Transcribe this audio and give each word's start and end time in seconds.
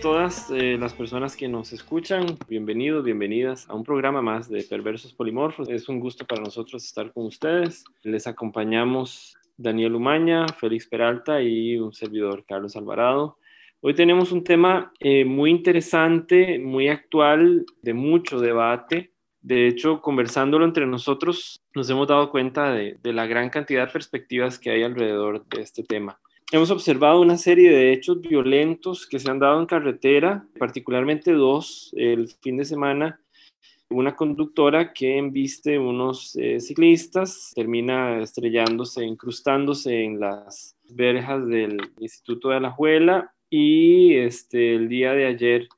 todas 0.00 0.50
eh, 0.50 0.78
las 0.80 0.94
personas 0.94 1.36
que 1.36 1.46
nos 1.46 1.74
escuchan. 1.74 2.24
Bienvenidos, 2.48 3.04
bienvenidas 3.04 3.68
a 3.68 3.74
un 3.74 3.84
programa 3.84 4.22
más 4.22 4.48
de 4.48 4.62
Perversos 4.62 5.12
Polimorfos. 5.12 5.68
Es 5.68 5.90
un 5.90 6.00
gusto 6.00 6.24
para 6.26 6.42
nosotros 6.42 6.84
estar 6.84 7.12
con 7.12 7.26
ustedes. 7.26 7.84
Les 8.02 8.26
acompañamos 8.26 9.36
Daniel 9.58 9.94
Umaña, 9.94 10.46
Félix 10.48 10.86
Peralta 10.86 11.42
y 11.42 11.76
un 11.76 11.92
servidor, 11.92 12.46
Carlos 12.46 12.76
Alvarado. 12.76 13.36
Hoy 13.82 13.94
tenemos 13.94 14.32
un 14.32 14.42
tema 14.42 14.90
eh, 15.00 15.26
muy 15.26 15.50
interesante, 15.50 16.58
muy 16.58 16.88
actual, 16.88 17.66
de 17.82 17.92
mucho 17.92 18.40
debate. 18.40 19.12
De 19.42 19.68
hecho, 19.68 20.00
conversándolo 20.00 20.64
entre 20.64 20.86
nosotros, 20.86 21.62
nos 21.74 21.90
hemos 21.90 22.08
dado 22.08 22.30
cuenta 22.30 22.72
de, 22.72 22.96
de 23.02 23.12
la 23.12 23.26
gran 23.26 23.50
cantidad 23.50 23.86
de 23.86 23.92
perspectivas 23.92 24.58
que 24.58 24.70
hay 24.70 24.82
alrededor 24.82 25.46
de 25.46 25.60
este 25.60 25.82
tema. 25.82 26.18
Hemos 26.52 26.72
observado 26.72 27.20
una 27.20 27.38
serie 27.38 27.70
de 27.70 27.92
hechos 27.92 28.20
violentos 28.20 29.06
que 29.06 29.20
se 29.20 29.30
han 29.30 29.38
dado 29.38 29.60
en 29.60 29.66
carretera, 29.66 30.44
particularmente 30.58 31.32
dos 31.32 31.94
el 31.96 32.26
fin 32.42 32.56
de 32.56 32.64
semana. 32.64 33.20
Una 33.88 34.16
conductora 34.16 34.92
que 34.92 35.16
embiste 35.16 35.78
unos 35.78 36.34
eh, 36.34 36.58
ciclistas, 36.58 37.52
termina 37.54 38.20
estrellándose, 38.20 39.04
incrustándose 39.04 40.02
en 40.02 40.18
las 40.18 40.76
verjas 40.88 41.46
del 41.46 41.78
Instituto 42.00 42.48
de 42.48 42.56
Alajuela 42.56 43.32
y 43.48 44.16
este, 44.16 44.74
el 44.74 44.88
día 44.88 45.12
de 45.12 45.26
ayer 45.26 45.68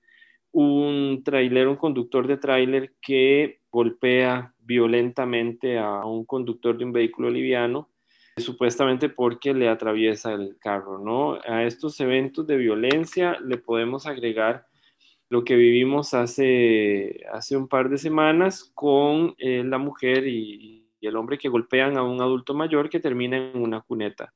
un 0.52 1.20
trailer, 1.22 1.68
un 1.68 1.76
conductor 1.76 2.26
de 2.26 2.38
tráiler 2.38 2.94
que 3.02 3.60
golpea 3.70 4.54
violentamente 4.60 5.78
a 5.78 6.06
un 6.06 6.24
conductor 6.24 6.78
de 6.78 6.86
un 6.86 6.92
vehículo 6.92 7.28
liviano, 7.28 7.90
supuestamente 8.36 9.08
porque 9.08 9.52
le 9.52 9.68
atraviesa 9.68 10.32
el 10.32 10.56
carro, 10.58 10.98
¿no? 10.98 11.38
A 11.46 11.64
estos 11.64 12.00
eventos 12.00 12.46
de 12.46 12.56
violencia 12.56 13.38
le 13.44 13.58
podemos 13.58 14.06
agregar 14.06 14.66
lo 15.28 15.44
que 15.44 15.56
vivimos 15.56 16.14
hace, 16.14 17.24
hace 17.32 17.56
un 17.56 17.68
par 17.68 17.88
de 17.88 17.98
semanas 17.98 18.70
con 18.74 19.34
eh, 19.38 19.62
la 19.64 19.78
mujer 19.78 20.26
y, 20.26 20.80
el 21.00 21.16
hombre 21.16 21.36
que 21.36 21.48
golpean 21.48 21.96
a 21.96 22.04
un 22.04 22.22
adulto 22.22 22.54
mayor 22.54 22.88
que 22.88 23.00
termina 23.00 23.36
en 23.36 23.60
una 23.60 23.80
cuneta. 23.80 24.32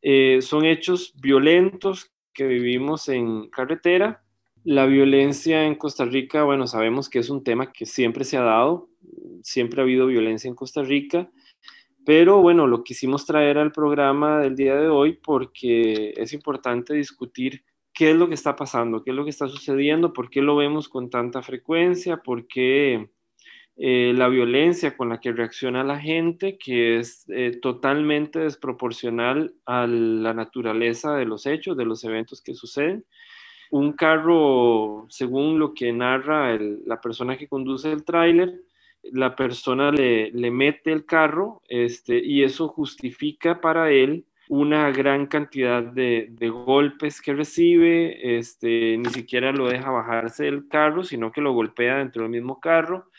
Eh, 0.00 0.38
son 0.40 0.64
hechos 0.64 1.12
violentos 1.20 2.10
que 2.32 2.46
vivimos 2.46 3.10
en 3.10 3.50
carretera. 3.50 4.24
La 4.62 4.86
violencia 4.86 5.66
en 5.66 5.74
Costa 5.74 6.06
Rica, 6.06 6.42
bueno, 6.44 6.66
sabemos 6.66 7.10
que 7.10 7.18
es 7.18 7.28
un 7.28 7.44
tema 7.44 7.70
que 7.70 7.84
siempre 7.84 8.24
se 8.24 8.38
ha 8.38 8.42
dado, 8.42 8.88
siempre 9.42 9.82
ha 9.82 9.84
habido 9.84 10.06
violencia 10.06 10.48
en 10.48 10.54
Costa 10.54 10.82
Rica, 10.82 11.28
pero 12.04 12.40
bueno, 12.40 12.66
lo 12.66 12.84
quisimos 12.84 13.26
traer 13.26 13.58
al 13.58 13.72
programa 13.72 14.38
del 14.40 14.56
día 14.56 14.76
de 14.76 14.88
hoy 14.88 15.14
porque 15.14 16.12
es 16.16 16.32
importante 16.32 16.94
discutir 16.94 17.64
qué 17.94 18.10
es 18.10 18.16
lo 18.16 18.28
que 18.28 18.34
está 18.34 18.56
pasando, 18.56 19.02
qué 19.02 19.10
es 19.10 19.16
lo 19.16 19.24
que 19.24 19.30
está 19.30 19.48
sucediendo, 19.48 20.12
por 20.12 20.28
qué 20.28 20.42
lo 20.42 20.56
vemos 20.56 20.88
con 20.88 21.10
tanta 21.10 21.42
frecuencia, 21.42 22.18
por 22.18 22.46
qué 22.46 23.10
eh, 23.76 24.12
la 24.14 24.28
violencia 24.28 24.96
con 24.96 25.08
la 25.08 25.20
que 25.20 25.32
reacciona 25.32 25.82
la 25.82 25.98
gente, 25.98 26.58
que 26.58 26.98
es 26.98 27.24
eh, 27.28 27.58
totalmente 27.60 28.40
desproporcional 28.40 29.54
a 29.64 29.86
la 29.86 30.34
naturaleza 30.34 31.16
de 31.16 31.24
los 31.24 31.46
hechos, 31.46 31.76
de 31.76 31.84
los 31.84 32.04
eventos 32.04 32.42
que 32.42 32.54
suceden. 32.54 33.04
Un 33.70 33.92
carro, 33.92 35.06
según 35.08 35.58
lo 35.58 35.74
que 35.74 35.92
narra 35.92 36.56
la 36.58 37.00
persona 37.00 37.36
que 37.36 37.48
conduce 37.48 37.90
el 37.90 38.04
tráiler, 38.04 38.62
la 39.12 39.36
persona 39.36 39.90
le, 39.90 40.30
le, 40.30 40.50
mete 40.50 40.92
el 40.92 41.04
carro 41.04 41.62
este, 41.68 42.18
y 42.18 42.42
eso 42.42 42.68
justifica 42.68 43.60
para 43.60 43.90
él 43.90 44.24
una 44.48 44.90
gran 44.90 45.26
cantidad 45.26 45.82
de, 45.82 46.34
golpes 46.48 47.20
que 47.20 47.34
recibe, 47.34 48.38
este, 48.38 48.96
ni 48.98 49.08
siquiera 49.10 49.52
lo 49.52 49.68
deja 49.68 49.90
bajarse 49.90 50.44
del 50.44 50.68
carro, 50.68 51.04
sino 51.04 51.32
que 51.32 51.40
lo 51.40 51.52
golpea 51.52 51.98
dentro 51.98 52.22
del 52.22 52.30
mismo 52.30 52.60
carro. 52.60 53.10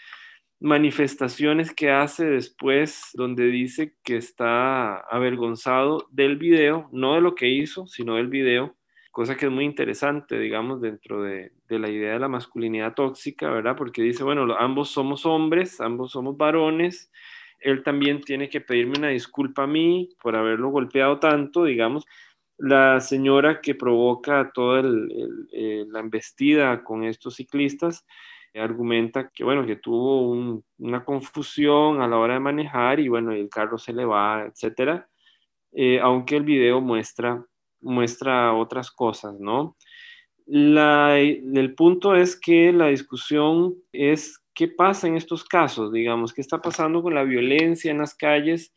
Manifestaciones 0.59 1.74
que 1.74 1.91
hace 1.91 2.25
después 2.25 3.09
donde 3.13 3.47
dice 3.47 3.95
que 4.03 4.18
está 4.18 4.97
avergonzado 4.97 6.07
del 6.12 6.38
video, 6.38 6.90
no 6.91 7.16
de 7.16 7.22
lo 7.22 7.35
que 7.35 7.50
hizo, 7.50 7.88
sino 7.88 8.16
del 8.16 8.28
video, 8.28 8.75
cosa 9.16 9.38
que 9.38 9.46
es 9.46 9.52
muy 9.52 9.64
interesante, 9.64 10.38
digamos, 10.38 10.81
dentro 10.81 11.24
de, 11.24 11.53
de 11.70 11.80
la 11.80 11.90
idea 11.90 12.12
de 12.12 12.20
la 12.20 12.28
masculinidad 12.28 12.96
tóxica, 12.96 13.50
¿verdad? 13.50 13.78
Porque 13.78 14.02
dice, 14.02 14.26
bueno, 14.26 14.46
ambos 14.59 14.90
somos 14.90 15.26
hombres, 15.26 15.80
ambos 15.80 16.12
somos 16.12 16.36
varones, 16.36 17.09
él 17.62 17.81
también 17.81 18.20
tiene 18.20 18.50
que 18.50 18.59
pedirme 18.59 18.98
una 18.98 19.08
disculpa 19.08 19.64
a 19.64 19.68
mí 19.68 20.09
por 20.22 20.36
haberlo 20.36 20.70
golpeado 20.70 21.18
tanto, 21.18 21.64
digamos. 21.64 22.06
La 22.58 23.00
señora 23.00 23.62
que 23.62 23.74
provoca 23.74 24.52
toda 24.54 24.81
el, 24.81 25.09
el, 25.09 25.48
eh, 25.54 25.86
la 25.88 26.02
embestida 26.02 26.84
con 26.84 27.06
estos 27.06 27.36
ciclistas, 27.36 28.06
argumenta 28.54 29.30
que, 29.34 29.46
bueno, 29.46 29.66
que 29.66 29.78
tuvo 29.78 30.30
un, 30.30 30.62
una 30.80 31.06
confusión 31.06 32.02
a 32.02 32.08
la 32.09 32.18
hora 32.18 32.34
de 32.34 32.42
manejar 32.42 33.00
y, 33.00 33.08
bueno, 33.08 33.31
el 33.31 33.48
carro 33.50 33.78
se 33.78 33.94
le 33.94 34.04
va, 34.04 34.44
etcétera, 34.46 35.08
eh, 35.72 36.02
aunque 36.02 36.36
el 36.36 36.44
video 36.44 36.81
muestra, 36.81 37.46
muestra 37.85 38.53
otras 38.53 38.91
cosas, 38.91 39.40
¿no? 39.40 39.78
El 40.47 41.73
punto 41.75 42.16
es 42.16 42.40
que 42.40 42.72
la 42.72 42.88
discusión 42.88 43.75
es 43.91 44.40
qué 44.53 44.68
pasa 44.68 45.07
en 45.07 45.16
estos 45.16 45.44
casos, 45.44 45.91
digamos, 45.91 46.34
qué 46.34 46.41
está 46.41 46.62
pasando 46.62 47.01
con 47.01 47.16
la 47.16 47.24
violencia 47.24 47.91
en 47.91 48.00
las 48.00 48.16
calles. 48.16 48.74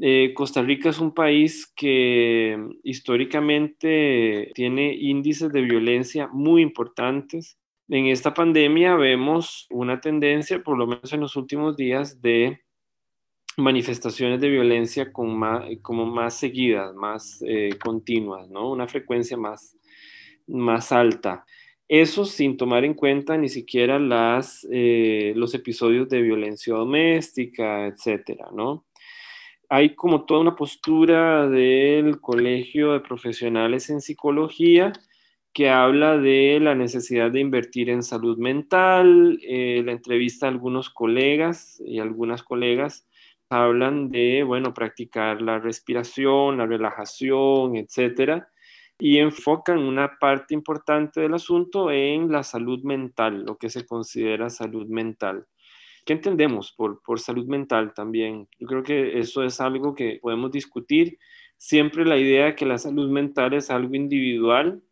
Eh, 0.00 0.32
Costa 0.34 0.62
Rica 0.62 0.88
es 0.88 0.98
un 0.98 1.12
país 1.12 1.70
que 1.76 2.56
históricamente 2.82 4.50
tiene 4.54 4.94
índices 4.94 5.52
de 5.52 5.60
violencia 5.60 6.28
muy 6.28 6.62
importantes 6.62 7.58
en 7.92 8.06
esta 8.06 8.32
pandemia 8.32 8.94
vemos 8.96 9.66
una 9.68 10.00
tendencia, 10.00 10.62
por 10.62 10.78
lo 10.78 10.86
menos 10.86 11.12
en 11.12 11.20
los 11.20 11.36
últimos 11.36 11.76
días, 11.76 12.22
de 12.22 12.62
manifestaciones 13.56 14.40
de 14.40 14.48
violencia 14.48 15.12
con 15.12 15.36
más, 15.38 15.64
como 15.82 16.06
más 16.06 16.34
seguidas, 16.34 16.94
más 16.94 17.42
eh, 17.46 17.70
continuas, 17.82 18.48
¿no? 18.48 18.70
Una 18.70 18.88
frecuencia 18.88 19.36
más, 19.36 19.76
más 20.46 20.92
alta. 20.92 21.44
Eso 21.88 22.24
sin 22.24 22.56
tomar 22.56 22.84
en 22.84 22.94
cuenta 22.94 23.36
ni 23.36 23.48
siquiera 23.48 23.98
las, 23.98 24.66
eh, 24.70 25.34
los 25.36 25.54
episodios 25.54 26.08
de 26.08 26.22
violencia 26.22 26.74
doméstica, 26.74 27.86
etcétera, 27.86 28.48
¿no? 28.54 28.86
Hay 29.68 29.94
como 29.94 30.24
toda 30.24 30.40
una 30.40 30.56
postura 30.56 31.48
del 31.48 32.20
Colegio 32.20 32.92
de 32.92 33.00
Profesionales 33.00 33.90
en 33.90 34.00
Psicología 34.00 34.92
que 35.52 35.68
habla 35.68 36.18
de 36.18 36.58
la 36.60 36.74
necesidad 36.74 37.30
de 37.30 37.40
invertir 37.40 37.90
en 37.90 38.02
salud 38.02 38.38
mental. 38.38 39.38
Eh, 39.42 39.82
la 39.84 39.92
entrevista 39.92 40.46
a 40.46 40.50
algunos 40.50 40.88
colegas 40.90 41.82
y 41.86 41.98
algunas 41.98 42.42
colegas 42.42 43.06
hablan 43.52 44.10
de, 44.10 44.42
bueno, 44.42 44.74
practicar 44.74 45.42
la 45.42 45.58
respiración, 45.58 46.58
la 46.58 46.66
relajación, 46.66 47.76
etcétera, 47.76 48.48
y 48.98 49.18
enfocan 49.18 49.78
una 49.78 50.18
parte 50.18 50.54
importante 50.54 51.20
del 51.20 51.34
asunto 51.34 51.90
en 51.90 52.30
la 52.30 52.42
salud 52.42 52.82
mental, 52.84 53.44
lo 53.44 53.56
que 53.56 53.68
se 53.68 53.84
considera 53.86 54.50
salud 54.50 54.86
mental. 54.88 55.46
¿Qué 56.04 56.14
entendemos 56.14 56.72
por, 56.72 57.00
por 57.02 57.20
salud 57.20 57.46
mental 57.46 57.94
también? 57.94 58.48
Yo 58.58 58.66
creo 58.66 58.82
que 58.82 59.18
eso 59.18 59.44
es 59.44 59.60
algo 59.60 59.94
que 59.94 60.18
podemos 60.20 60.50
discutir. 60.50 61.18
Siempre 61.56 62.04
la 62.04 62.16
idea 62.16 62.46
de 62.46 62.56
que 62.56 62.66
la 62.66 62.78
salud 62.78 63.08
mental 63.08 63.54
es 63.54 63.70
algo 63.70 63.94
individual, 63.94 64.82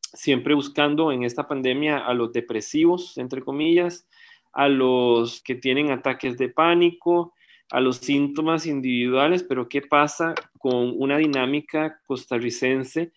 siempre 0.00 0.54
buscando 0.54 1.12
en 1.12 1.24
esta 1.24 1.46
pandemia 1.46 1.98
a 1.98 2.14
los 2.14 2.32
depresivos, 2.32 3.18
entre 3.18 3.42
comillas, 3.42 4.08
a 4.52 4.68
los 4.68 5.42
que 5.42 5.54
tienen 5.54 5.90
ataques 5.90 6.36
de 6.38 6.48
pánico, 6.48 7.34
a 7.70 7.80
los 7.80 7.98
síntomas 7.98 8.66
individuales, 8.66 9.42
pero 9.42 9.68
¿qué 9.68 9.82
pasa 9.82 10.34
con 10.58 10.94
una 10.96 11.18
dinámica 11.18 12.00
costarricense 12.06 13.12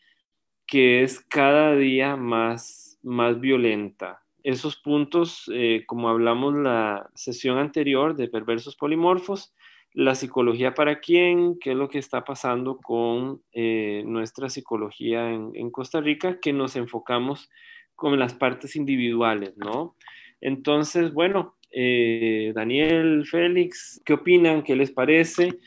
que 0.68 1.04
es 1.04 1.20
cada 1.20 1.76
día 1.76 2.16
más, 2.16 3.00
más 3.02 3.40
violenta? 3.40 4.22
Esos 4.44 4.76
puntos, 4.76 5.50
eh, 5.54 5.84
como 5.88 6.10
hablamos 6.10 6.54
la 6.54 7.10
sesión 7.16 7.58
anterior 7.58 8.16
de 8.16 8.28
perversos 8.28 8.76
polimorfos, 8.76 9.54
la 9.94 10.16
psicología 10.16 10.74
para 10.74 11.00
quién, 11.00 11.58
qué 11.60 11.72
es 11.72 11.78
lo 11.78 11.88
que 11.88 12.00
está 12.00 12.24
pasando 12.24 12.78
con 12.78 13.42
eh, 13.54 14.04
nuestra 14.06 14.50
psicología 14.50 15.32
en, 15.32 15.52
en, 15.54 15.70
Costa 15.72 16.02
Rica, 16.02 16.40
que 16.40 16.52
nos 16.52 16.76
enfocamos 16.76 17.50
con 17.96 18.18
las 18.18 18.34
partes 18.34 18.76
individuales, 18.76 19.56
¿no? 19.56 19.96
Entonces, 20.42 21.14
bueno, 21.14 21.56
eh, 21.76 22.52
Daniel, 22.54 23.26
Félix, 23.26 24.00
¿qué 24.06 24.14
opinan? 24.14 24.62
¿Qué 24.62 24.76
les 24.76 24.92
parece? 24.92 25.58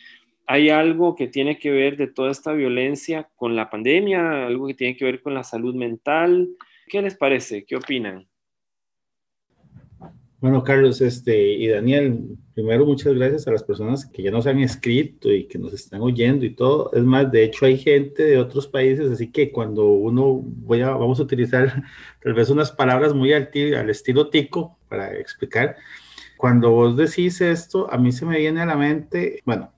¿Hay 0.46 0.70
algo 0.70 1.16
que 1.16 1.26
tiene 1.26 1.58
que 1.58 1.72
ver 1.72 1.96
de 1.96 2.06
toda 2.06 2.30
esta 2.30 2.52
violencia 2.52 3.28
con 3.34 3.56
la 3.56 3.68
pandemia? 3.68 4.46
¿Algo 4.46 4.68
que 4.68 4.74
tiene 4.74 4.96
que 4.96 5.04
ver 5.04 5.20
con 5.20 5.34
la 5.34 5.42
salud 5.42 5.74
mental? 5.74 6.48
¿Qué 6.86 7.02
les 7.02 7.16
parece? 7.16 7.64
¿Qué 7.64 7.74
opinan? 7.74 8.28
Bueno, 10.38 10.62
Carlos, 10.62 11.00
este, 11.00 11.54
y 11.54 11.66
Daniel, 11.66 12.36
primero 12.54 12.86
muchas 12.86 13.14
gracias 13.14 13.48
a 13.48 13.52
las 13.52 13.64
personas 13.64 14.06
que 14.06 14.22
ya 14.22 14.30
nos 14.30 14.46
han 14.46 14.60
escrito 14.60 15.32
y 15.32 15.48
que 15.48 15.58
nos 15.58 15.72
están 15.72 16.02
oyendo 16.02 16.44
y 16.44 16.54
todo. 16.54 16.92
Es 16.92 17.02
más, 17.02 17.32
de 17.32 17.42
hecho 17.42 17.66
hay 17.66 17.78
gente 17.78 18.22
de 18.22 18.38
otros 18.38 18.68
países, 18.68 19.10
así 19.10 19.32
que 19.32 19.50
cuando 19.50 19.86
uno, 19.86 20.40
voy 20.44 20.82
a, 20.82 20.90
vamos 20.90 21.18
a 21.18 21.24
utilizar 21.24 21.82
tal 22.22 22.34
vez 22.34 22.48
unas 22.48 22.70
palabras 22.70 23.12
muy 23.12 23.32
al, 23.32 23.50
al 23.76 23.90
estilo 23.90 24.28
tico 24.28 24.75
para 24.88 25.16
explicar. 25.18 25.76
Cuando 26.36 26.70
vos 26.70 26.96
decís 26.96 27.40
esto, 27.40 27.92
a 27.92 27.98
mí 27.98 28.12
se 28.12 28.26
me 28.26 28.38
viene 28.38 28.60
a 28.60 28.66
la 28.66 28.76
mente, 28.76 29.42
bueno, 29.44 29.72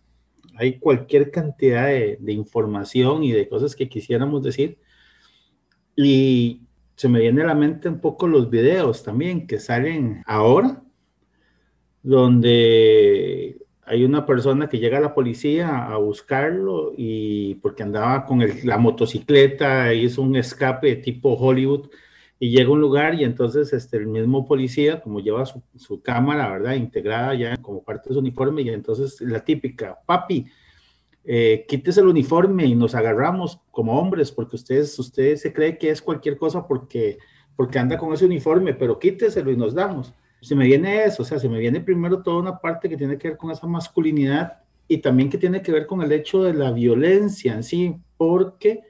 hay 0.56 0.78
cualquier 0.78 1.30
cantidad 1.30 1.86
de, 1.86 2.18
de 2.20 2.32
información 2.32 3.22
y 3.22 3.32
de 3.32 3.48
cosas 3.48 3.76
que 3.76 3.88
quisiéramos 3.88 4.42
decir. 4.42 4.78
Y 5.96 6.62
se 6.96 7.08
me 7.08 7.20
viene 7.20 7.42
a 7.42 7.46
la 7.46 7.54
mente 7.54 7.88
un 7.88 8.00
poco 8.00 8.26
los 8.26 8.50
videos 8.50 9.04
también 9.04 9.46
que 9.46 9.60
salen 9.60 10.22
ahora, 10.26 10.82
donde 12.02 13.56
hay 13.88 14.04
una 14.04 14.26
persona 14.26 14.68
que 14.68 14.78
llega 14.78 14.98
a 14.98 15.00
la 15.00 15.14
policía 15.14 15.86
a 15.86 15.96
buscarlo 15.96 16.92
y 16.96 17.54
porque 17.56 17.82
andaba 17.82 18.26
con 18.26 18.42
la 18.64 18.78
motocicleta, 18.78 19.94
hizo 19.94 20.22
un 20.22 20.36
escape 20.36 20.96
tipo 20.96 21.34
Hollywood 21.34 21.88
y 22.40 22.50
llega 22.50 22.68
a 22.68 22.72
un 22.72 22.80
lugar 22.80 23.14
y 23.14 23.24
entonces 23.24 23.72
este, 23.72 23.96
el 23.96 24.06
mismo 24.06 24.46
policía, 24.46 25.00
como 25.00 25.20
lleva 25.20 25.44
su, 25.44 25.62
su 25.76 26.00
cámara, 26.02 26.50
¿verdad? 26.50 26.74
Integrada 26.74 27.34
ya 27.34 27.56
como 27.56 27.82
parte 27.82 28.08
de 28.08 28.14
su 28.14 28.20
uniforme 28.20 28.62
y 28.62 28.70
entonces 28.70 29.20
la 29.20 29.44
típica, 29.44 29.98
papi, 30.06 30.46
eh, 31.24 31.66
quítese 31.68 32.00
el 32.00 32.06
uniforme 32.06 32.64
y 32.64 32.74
nos 32.74 32.94
agarramos 32.94 33.60
como 33.70 33.98
hombres, 34.00 34.32
porque 34.32 34.56
ustedes, 34.56 34.98
ustedes 34.98 35.42
se 35.42 35.52
cree 35.52 35.76
que 35.76 35.90
es 35.90 36.00
cualquier 36.00 36.38
cosa 36.38 36.66
porque, 36.66 37.18
porque 37.54 37.78
anda 37.78 37.98
con 37.98 38.12
ese 38.14 38.24
uniforme, 38.24 38.72
pero 38.72 38.98
quíteselo 38.98 39.50
y 39.50 39.56
nos 39.56 39.74
damos. 39.74 40.14
Se 40.40 40.54
me 40.54 40.64
viene 40.64 41.04
eso, 41.04 41.24
o 41.24 41.26
sea, 41.26 41.38
se 41.38 41.48
me 41.48 41.58
viene 41.58 41.80
primero 41.80 42.22
toda 42.22 42.38
una 42.40 42.58
parte 42.58 42.88
que 42.88 42.96
tiene 42.96 43.18
que 43.18 43.28
ver 43.28 43.36
con 43.36 43.50
esa 43.50 43.66
masculinidad 43.66 44.60
y 44.86 44.98
también 44.98 45.28
que 45.28 45.36
tiene 45.36 45.60
que 45.60 45.72
ver 45.72 45.86
con 45.86 46.00
el 46.00 46.12
hecho 46.12 46.42
de 46.44 46.54
la 46.54 46.70
violencia 46.70 47.52
en 47.52 47.62
sí, 47.62 47.96
porque 48.16 48.84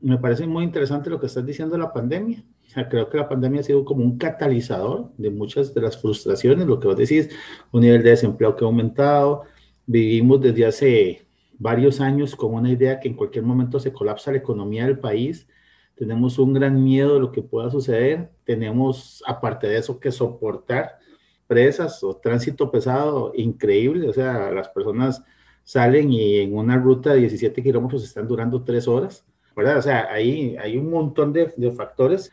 me 0.00 0.16
parece 0.16 0.46
muy 0.46 0.64
interesante 0.64 1.10
lo 1.10 1.20
que 1.20 1.26
estás 1.26 1.44
diciendo 1.44 1.74
de 1.74 1.82
la 1.82 1.92
pandemia. 1.92 2.42
Creo 2.90 3.08
que 3.08 3.16
la 3.16 3.28
pandemia 3.28 3.60
ha 3.60 3.64
sido 3.64 3.84
como 3.84 4.04
un 4.04 4.18
catalizador 4.18 5.12
de 5.16 5.30
muchas 5.30 5.74
de 5.74 5.80
las 5.80 6.00
frustraciones, 6.00 6.66
lo 6.66 6.80
que 6.80 6.88
vos 6.88 6.96
decís, 6.96 7.28
un 7.70 7.82
nivel 7.82 8.02
de 8.02 8.10
desempleo 8.10 8.56
que 8.56 8.64
ha 8.64 8.66
aumentado. 8.66 9.42
Vivimos 9.86 10.40
desde 10.40 10.66
hace 10.66 11.26
varios 11.58 12.00
años 12.00 12.34
con 12.34 12.54
una 12.54 12.70
idea 12.70 13.00
que 13.00 13.08
en 13.08 13.14
cualquier 13.14 13.44
momento 13.44 13.78
se 13.78 13.92
colapsa 13.92 14.32
la 14.32 14.38
economía 14.38 14.86
del 14.86 14.98
país. 14.98 15.48
Tenemos 15.94 16.38
un 16.38 16.54
gran 16.54 16.82
miedo 16.82 17.14
de 17.14 17.20
lo 17.20 17.32
que 17.32 17.42
pueda 17.42 17.70
suceder. 17.70 18.30
Tenemos, 18.44 19.22
aparte 19.26 19.66
de 19.68 19.78
eso, 19.78 20.00
que 20.00 20.10
soportar 20.10 20.98
presas 21.46 22.02
o 22.02 22.16
tránsito 22.16 22.70
pesado 22.70 23.32
increíble. 23.36 24.08
O 24.08 24.12
sea, 24.12 24.50
las 24.50 24.68
personas 24.68 25.22
salen 25.64 26.12
y 26.12 26.38
en 26.38 26.56
una 26.56 26.76
ruta 26.76 27.12
de 27.12 27.20
17 27.20 27.62
kilómetros 27.62 28.02
están 28.04 28.26
durando 28.26 28.62
tres 28.64 28.88
horas. 28.88 29.24
¿verdad? 29.54 29.78
O 29.78 29.82
sea, 29.82 30.08
ahí 30.10 30.56
hay 30.60 30.76
un 30.76 30.90
montón 30.90 31.32
de, 31.32 31.52
de 31.56 31.70
factores. 31.72 32.32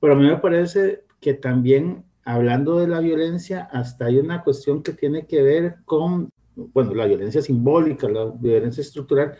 Pero 0.00 0.12
a 0.12 0.16
mí 0.16 0.26
me 0.26 0.36
parece 0.36 1.04
que 1.20 1.34
también 1.34 2.04
hablando 2.24 2.78
de 2.78 2.88
la 2.88 3.00
violencia, 3.00 3.68
hasta 3.72 4.04
hay 4.06 4.18
una 4.18 4.42
cuestión 4.42 4.82
que 4.82 4.92
tiene 4.92 5.26
que 5.26 5.42
ver 5.42 5.76
con 5.84 6.30
bueno, 6.72 6.94
la 6.94 7.06
violencia 7.06 7.40
simbólica, 7.40 8.08
la 8.08 8.26
violencia 8.26 8.80
estructural, 8.80 9.34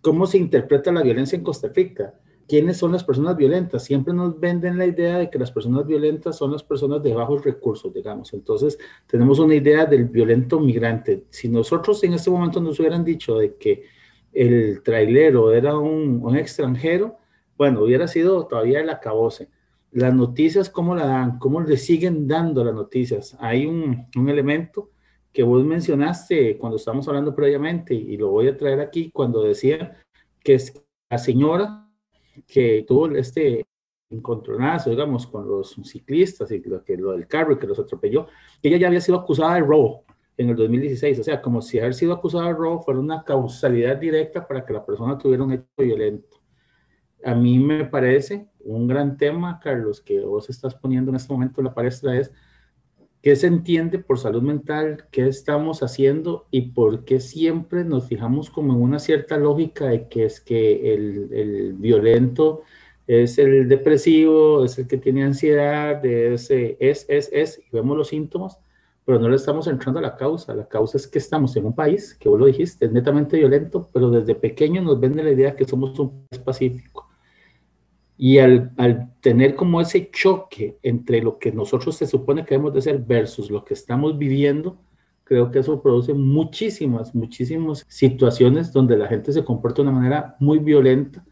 ¿cómo 0.00 0.26
se 0.26 0.38
interpreta 0.38 0.92
la 0.92 1.02
violencia 1.02 1.36
en 1.36 1.44
Costa 1.44 1.68
Rica? 1.74 2.14
¿Quiénes 2.48 2.76
son 2.76 2.92
las 2.92 3.04
personas 3.04 3.36
violentas? 3.36 3.84
Siempre 3.84 4.12
nos 4.12 4.38
venden 4.38 4.78
la 4.78 4.86
idea 4.86 5.18
de 5.18 5.30
que 5.30 5.38
las 5.38 5.50
personas 5.50 5.86
violentas 5.86 6.36
son 6.36 6.52
las 6.52 6.62
personas 6.62 7.02
de 7.02 7.14
bajos 7.14 7.44
recursos, 7.44 7.92
digamos. 7.92 8.32
Entonces, 8.32 8.78
tenemos 9.06 9.38
una 9.38 9.54
idea 9.54 9.86
del 9.86 10.06
violento 10.06 10.60
migrante. 10.60 11.24
Si 11.30 11.48
nosotros 11.48 12.02
en 12.04 12.14
este 12.14 12.30
momento 12.30 12.60
nos 12.60 12.78
hubieran 12.80 13.04
dicho 13.04 13.38
de 13.38 13.54
que 13.56 13.84
el 14.32 14.82
trailero 14.82 15.52
era 15.52 15.78
un, 15.78 16.20
un 16.22 16.36
extranjero, 16.36 17.16
bueno, 17.56 17.82
hubiera 17.82 18.08
sido 18.08 18.46
todavía 18.46 18.80
el 18.80 18.90
acabose. 18.90 19.48
Las 19.92 20.14
noticias, 20.14 20.70
¿cómo 20.70 20.94
la 20.94 21.06
dan? 21.06 21.38
¿Cómo 21.38 21.60
le 21.60 21.76
siguen 21.76 22.26
dando 22.26 22.64
las 22.64 22.74
noticias? 22.74 23.36
Hay 23.38 23.66
un, 23.66 24.06
un 24.16 24.28
elemento 24.30 24.90
que 25.30 25.42
vos 25.42 25.62
mencionaste 25.64 26.56
cuando 26.56 26.76
estábamos 26.76 27.06
hablando 27.08 27.34
previamente, 27.34 27.94
y 27.94 28.16
lo 28.16 28.30
voy 28.30 28.48
a 28.48 28.56
traer 28.56 28.80
aquí, 28.80 29.10
cuando 29.10 29.42
decía 29.42 30.02
que 30.42 30.54
es 30.54 30.72
la 31.10 31.18
señora 31.18 31.88
que 32.46 32.84
tuvo 32.88 33.10
este 33.10 33.66
encontronazo, 34.08 34.88
digamos, 34.88 35.26
con 35.26 35.46
los 35.46 35.74
ciclistas 35.84 36.50
y 36.50 36.60
lo, 36.60 36.82
que, 36.82 36.96
lo 36.96 37.12
del 37.12 37.26
carro 37.26 37.52
y 37.52 37.58
que 37.58 37.66
los 37.66 37.78
atropelló, 37.78 38.28
ella 38.62 38.78
ya 38.78 38.86
había 38.88 39.00
sido 39.00 39.18
acusada 39.18 39.56
de 39.56 39.60
robo 39.60 40.04
en 40.38 40.48
el 40.48 40.56
2016, 40.56 41.20
o 41.20 41.22
sea, 41.22 41.42
como 41.42 41.60
si 41.60 41.78
haber 41.78 41.92
sido 41.92 42.14
acusada 42.14 42.46
de 42.46 42.54
robo 42.54 42.80
fuera 42.80 42.98
una 42.98 43.22
causalidad 43.24 43.96
directa 43.96 44.46
para 44.46 44.64
que 44.64 44.72
la 44.72 44.84
persona 44.84 45.18
tuviera 45.18 45.44
un 45.44 45.52
hecho 45.52 45.66
violento. 45.76 46.41
A 47.24 47.34
mí 47.34 47.58
me 47.58 47.84
parece 47.84 48.48
un 48.60 48.86
gran 48.86 49.16
tema, 49.16 49.60
Carlos, 49.60 50.00
que 50.00 50.20
vos 50.20 50.50
estás 50.50 50.74
poniendo 50.74 51.10
en 51.10 51.16
este 51.16 51.32
momento 51.32 51.60
en 51.60 51.66
la 51.66 51.74
palestra 51.74 52.16
es 52.16 52.32
¿Qué 53.22 53.36
se 53.36 53.46
entiende 53.46 54.00
por 54.00 54.18
salud 54.18 54.42
mental? 54.42 55.06
¿Qué 55.12 55.28
estamos 55.28 55.84
haciendo? 55.84 56.48
¿Y 56.50 56.72
por 56.72 57.04
qué 57.04 57.20
siempre 57.20 57.84
nos 57.84 58.08
fijamos 58.08 58.50
como 58.50 58.72
en 58.74 58.82
una 58.82 58.98
cierta 58.98 59.36
lógica 59.36 59.86
de 59.86 60.08
que 60.08 60.24
es 60.24 60.40
que 60.40 60.92
el, 60.92 61.32
el 61.32 61.72
violento 61.74 62.62
es 63.06 63.38
el 63.38 63.68
depresivo, 63.68 64.64
es 64.64 64.76
el 64.78 64.88
que 64.88 64.98
tiene 64.98 65.22
ansiedad, 65.22 66.04
es, 66.04 66.50
es, 66.50 67.06
es, 67.08 67.28
es, 67.32 67.58
y 67.64 67.70
vemos 67.70 67.96
los 67.96 68.08
síntomas, 68.08 68.58
pero 69.04 69.20
no 69.20 69.28
le 69.28 69.36
estamos 69.36 69.68
entrando 69.68 70.00
a 70.00 70.02
la 70.02 70.16
causa. 70.16 70.52
La 70.52 70.66
causa 70.66 70.96
es 70.96 71.06
que 71.06 71.20
estamos 71.20 71.54
en 71.54 71.66
un 71.66 71.76
país, 71.76 72.14
que 72.14 72.28
vos 72.28 72.40
lo 72.40 72.46
dijiste, 72.46 72.86
es 72.86 72.92
netamente 72.92 73.36
violento, 73.36 73.88
pero 73.92 74.10
desde 74.10 74.34
pequeño 74.34 74.82
nos 74.82 74.98
vende 74.98 75.22
la 75.22 75.30
idea 75.30 75.54
que 75.54 75.64
somos 75.64 75.96
un 76.00 76.26
país 76.26 76.42
pacífico. 76.42 77.11
Y 78.24 78.38
al, 78.38 78.70
tener 79.20 79.56
como 79.56 79.80
ese 79.80 80.08
choque 80.12 80.78
entre 80.84 81.20
lo 81.20 81.40
que 81.40 81.50
nosotros 81.50 81.96
se 81.96 82.06
supone 82.06 82.44
que 82.44 82.54
debemos 82.54 82.72
de 82.72 82.80
ser 82.80 83.00
versus 83.00 83.50
lo 83.50 83.64
que 83.64 83.74
estamos 83.74 84.16
viviendo, 84.16 84.78
creo 85.24 85.50
que 85.50 85.58
eso 85.58 85.82
produce 85.82 86.14
muchísimas, 86.14 87.16
muchísimas 87.16 87.84
situaciones 87.88 88.72
donde 88.72 88.96
la 88.96 89.08
gente 89.08 89.32
se 89.32 89.44
comporta 89.44 89.82
de 89.82 89.88
una 89.88 89.98
manera 89.98 90.36
muy 90.38 90.60
violenta. 90.60 91.24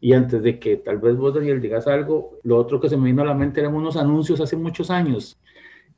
Y 0.00 0.14
antes 0.14 0.42
de 0.42 0.58
que 0.58 0.78
tal 0.78 1.00
vez 1.00 1.18
vos, 1.18 1.34
Daniel, 1.34 1.60
digas 1.60 1.86
algo, 1.86 2.38
lo 2.44 2.56
otro 2.56 2.80
que 2.80 2.88
se 2.88 2.96
me 2.96 3.04
vino 3.04 3.20
a 3.20 3.26
la 3.26 3.34
mente 3.34 3.60
eran 3.60 3.74
unos 3.74 3.98
anuncios 3.98 4.40
hace 4.40 4.56
muchos 4.56 4.90
años 4.90 5.38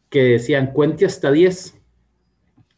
que 0.08 0.24
decían 0.24 0.72
cuente 0.72 1.06
hasta 1.06 1.30
10. 1.30 1.80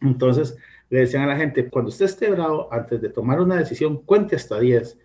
Entonces 0.02 0.58
le 0.90 0.98
decían 0.98 1.22
a 1.22 1.28
la 1.28 1.38
gente, 1.38 1.70
cuando 1.70 1.88
usted 1.88 2.04
esté 2.04 2.30
bravo, 2.30 2.68
antes 2.70 3.00
de 3.00 3.08
tomar 3.08 3.40
una 3.40 3.56
decisión, 3.56 4.02
cuente 4.02 4.36
hasta 4.36 4.60
10 4.60 4.98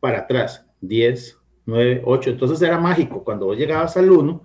para 0.00 0.18
atrás. 0.18 0.66
10, 0.82 1.38
9, 1.66 2.02
8. 2.04 2.30
Entonces 2.30 2.60
era 2.62 2.78
mágico. 2.78 3.24
Cuando 3.24 3.46
vos 3.46 3.56
llegabas 3.56 3.96
al 3.96 4.10
1, 4.10 4.42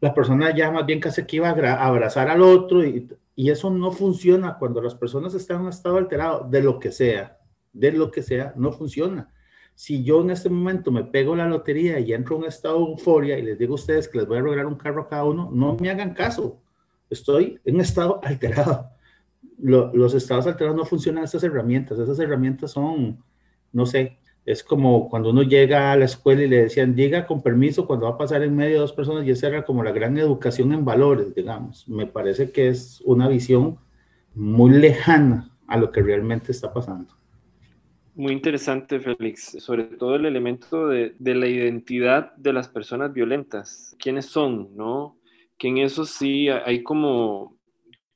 la 0.00 0.14
persona 0.14 0.54
ya 0.54 0.70
más 0.70 0.84
bien 0.84 1.00
casi 1.00 1.24
que 1.24 1.36
iba 1.36 1.48
a 1.48 1.86
abrazar 1.86 2.28
al 2.28 2.42
otro 2.42 2.84
y, 2.84 3.08
y, 3.36 3.50
eso 3.50 3.70
no 3.70 3.92
funciona 3.92 4.58
cuando 4.58 4.82
las 4.82 4.94
personas 4.94 5.34
están 5.34 5.58
en 5.58 5.62
un 5.62 5.68
estado 5.68 5.96
alterado, 5.96 6.48
de 6.50 6.62
lo 6.62 6.78
que 6.80 6.90
sea, 6.90 7.38
de 7.72 7.92
lo 7.92 8.10
que 8.10 8.22
sea, 8.22 8.52
no 8.56 8.72
funciona. 8.72 9.32
Si 9.74 10.02
yo 10.04 10.20
en 10.20 10.30
este 10.30 10.50
momento 10.50 10.90
me 10.90 11.04
pego 11.04 11.34
la 11.34 11.48
lotería 11.48 11.98
y 11.98 12.12
entro 12.12 12.36
en 12.36 12.42
un 12.42 12.48
estado 12.48 12.84
de 12.84 12.90
euforia 12.92 13.38
y 13.38 13.42
les 13.42 13.58
digo 13.58 13.72
a 13.72 13.74
ustedes 13.76 14.08
que 14.08 14.18
les 14.18 14.26
voy 14.26 14.38
a 14.38 14.42
regalar 14.42 14.66
un 14.66 14.74
carro 14.74 15.02
a 15.02 15.08
cada 15.08 15.24
uno, 15.24 15.50
no 15.52 15.76
me 15.76 15.90
hagan 15.90 16.14
caso. 16.14 16.60
Estoy 17.08 17.60
en 17.64 17.76
un 17.76 17.80
estado 17.80 18.20
alterado. 18.24 18.90
los 19.58 20.14
estados 20.14 20.46
alterados 20.46 20.76
no 20.76 20.84
funcionan 20.84 21.24
esas 21.24 21.44
herramientas. 21.44 21.98
Esas 21.98 22.18
herramientas 22.18 22.72
son, 22.72 23.22
no 23.72 23.86
sé, 23.86 24.18
es 24.44 24.64
como 24.64 25.08
cuando 25.08 25.30
uno 25.30 25.42
llega 25.42 25.92
a 25.92 25.96
la 25.96 26.04
escuela 26.04 26.42
y 26.42 26.48
le 26.48 26.62
decían, 26.62 26.94
diga 26.94 27.26
con 27.26 27.42
permiso 27.42 27.86
cuando 27.86 28.06
va 28.06 28.12
a 28.12 28.18
pasar 28.18 28.42
en 28.42 28.56
medio 28.56 28.74
de 28.74 28.80
dos 28.80 28.92
personas, 28.92 29.24
y 29.24 29.30
esa 29.30 29.48
era 29.48 29.64
como 29.64 29.84
la 29.84 29.92
gran 29.92 30.18
educación 30.18 30.72
en 30.72 30.84
valores, 30.84 31.34
digamos. 31.34 31.88
Me 31.88 32.06
parece 32.06 32.50
que 32.50 32.68
es 32.68 33.00
una 33.04 33.28
visión 33.28 33.78
muy 34.34 34.72
lejana 34.72 35.50
a 35.68 35.76
lo 35.76 35.92
que 35.92 36.02
realmente 36.02 36.50
está 36.50 36.72
pasando. 36.72 37.14
Muy 38.14 38.32
interesante, 38.32 39.00
Félix, 39.00 39.56
sobre 39.60 39.84
todo 39.84 40.16
el 40.16 40.26
elemento 40.26 40.88
de, 40.88 41.14
de 41.18 41.34
la 41.34 41.46
identidad 41.46 42.34
de 42.36 42.52
las 42.52 42.68
personas 42.68 43.12
violentas. 43.12 43.96
¿Quiénes 43.98 44.26
son, 44.26 44.76
no? 44.76 45.16
Que 45.56 45.68
en 45.68 45.78
eso 45.78 46.04
sí 46.04 46.48
hay 46.48 46.82
como, 46.82 47.56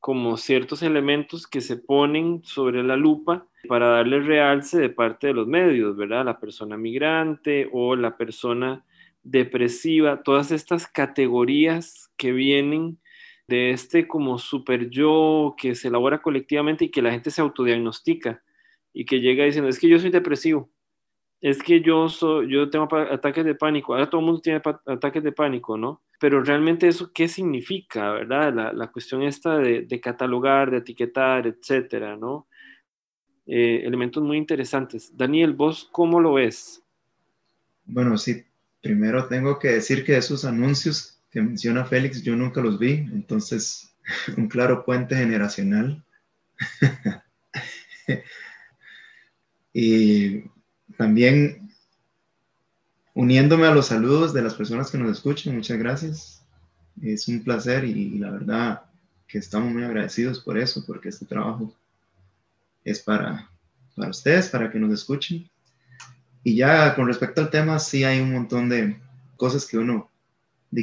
como 0.00 0.36
ciertos 0.36 0.82
elementos 0.82 1.46
que 1.46 1.60
se 1.62 1.76
ponen 1.76 2.42
sobre 2.44 2.82
la 2.82 2.96
lupa 2.96 3.46
para 3.66 3.88
darle 3.88 4.20
realce 4.20 4.78
de 4.78 4.88
parte 4.90 5.28
de 5.28 5.34
los 5.34 5.46
medios, 5.46 5.96
¿verdad? 5.96 6.24
La 6.24 6.40
persona 6.40 6.76
migrante 6.76 7.68
o 7.72 7.96
la 7.96 8.16
persona 8.16 8.84
depresiva, 9.22 10.22
todas 10.22 10.52
estas 10.52 10.86
categorías 10.86 12.12
que 12.16 12.32
vienen 12.32 12.98
de 13.48 13.70
este 13.70 14.08
como 14.08 14.38
super 14.38 14.90
yo 14.90 15.54
que 15.58 15.74
se 15.74 15.88
elabora 15.88 16.22
colectivamente 16.22 16.86
y 16.86 16.90
que 16.90 17.02
la 17.02 17.12
gente 17.12 17.30
se 17.30 17.40
autodiagnostica 17.40 18.42
y 18.92 19.04
que 19.04 19.20
llega 19.20 19.44
diciendo, 19.44 19.68
es 19.68 19.78
que 19.78 19.88
yo 19.88 19.98
soy 19.98 20.10
depresivo. 20.10 20.70
es 21.40 21.62
que 21.62 21.80
yo, 21.82 22.08
soy, 22.08 22.50
yo 22.50 22.70
tengo 22.70 22.88
ataques 22.96 23.44
de 23.44 23.54
pánico, 23.54 23.94
ahora 23.94 24.08
todo 24.10 24.20
el 24.20 24.26
mundo 24.26 24.40
tiene 24.40 24.62
ataques 24.86 25.22
de 25.22 25.32
pánico, 25.32 25.76
¿no? 25.76 26.02
Pero 26.18 26.42
realmente 26.42 26.88
eso, 26.88 27.12
¿qué 27.12 27.28
significa, 27.28 28.12
verdad? 28.12 28.54
La, 28.54 28.72
la 28.72 28.90
cuestión 28.90 29.22
esta 29.22 29.58
de, 29.58 29.82
de, 29.82 30.00
catalogar, 30.00 30.70
de 30.70 30.78
etiquetar, 30.78 31.46
etcétera, 31.46 32.16
¿no? 32.16 32.48
Eh, 33.46 33.82
elementos 33.84 34.22
muy 34.22 34.38
interesantes. 34.38 35.16
Daniel, 35.16 35.52
¿vos 35.52 35.88
cómo 35.92 36.20
lo 36.20 36.34
ves? 36.34 36.82
Bueno, 37.84 38.18
sí, 38.18 38.44
primero 38.82 39.28
tengo 39.28 39.58
que 39.58 39.68
decir 39.68 40.04
que 40.04 40.16
esos 40.16 40.44
anuncios 40.44 41.20
que 41.30 41.40
menciona 41.40 41.84
Félix, 41.84 42.22
yo 42.22 42.34
nunca 42.34 42.60
los 42.60 42.78
vi, 42.78 42.92
entonces 43.12 43.94
un 44.36 44.48
claro 44.48 44.84
puente 44.84 45.16
generacional. 45.16 46.04
y 49.72 50.42
también 50.96 51.70
uniéndome 53.14 53.66
a 53.66 53.74
los 53.74 53.86
saludos 53.86 54.32
de 54.32 54.42
las 54.42 54.54
personas 54.54 54.90
que 54.90 54.98
nos 54.98 55.10
escuchan, 55.10 55.54
muchas 55.54 55.78
gracias. 55.78 56.42
Es 57.02 57.28
un 57.28 57.42
placer 57.44 57.84
y, 57.84 58.18
la 58.18 58.30
verdad 58.30 58.82
que 59.26 59.38
estamos 59.38 59.72
muy 59.72 59.84
agradecidos 59.84 60.40
por 60.40 60.58
eso, 60.58 60.84
porque 60.86 61.08
este 61.08 61.26
trabajo 61.26 61.74
es 62.86 63.00
para, 63.00 63.50
para 63.94 64.10
ustedes, 64.10 64.48
para 64.48 64.70
que 64.70 64.78
nos 64.78 64.92
escuchen. 64.92 65.48
Y 66.42 66.56
ya 66.56 66.94
con 66.94 67.06
respecto 67.06 67.40
al 67.40 67.50
tema, 67.50 67.78
sí 67.78 68.04
hay 68.04 68.20
un 68.20 68.32
montón 68.32 68.68
de 68.68 68.98
cosas 69.36 69.66
que 69.66 69.78
uno 69.78 70.10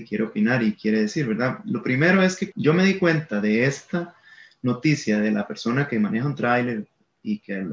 quiere 0.07 0.23
opinar 0.23 0.63
y 0.63 0.73
quiere 0.73 1.01
decir, 1.01 1.27
¿verdad? 1.27 1.59
Lo 1.65 1.83
primero 1.83 2.23
es 2.23 2.35
que 2.35 2.51
yo 2.55 2.73
me 2.73 2.83
di 2.83 2.97
cuenta 2.97 3.39
de 3.39 3.65
esta 3.65 4.15
noticia 4.61 5.19
de 5.19 5.31
la 5.31 5.47
persona 5.47 5.87
que 5.87 5.99
maneja 5.99 6.25
un 6.25 6.35
tráiler 6.35 6.87
y 7.21 7.39
que, 7.39 7.67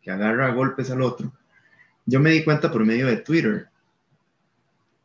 que 0.00 0.10
agarra 0.10 0.52
golpes 0.52 0.90
al 0.90 1.02
otro 1.02 1.32
yo 2.06 2.20
me 2.20 2.30
di 2.30 2.44
cuenta 2.44 2.70
por 2.70 2.84
medio 2.84 3.06
de 3.06 3.16
Twitter. 3.18 3.68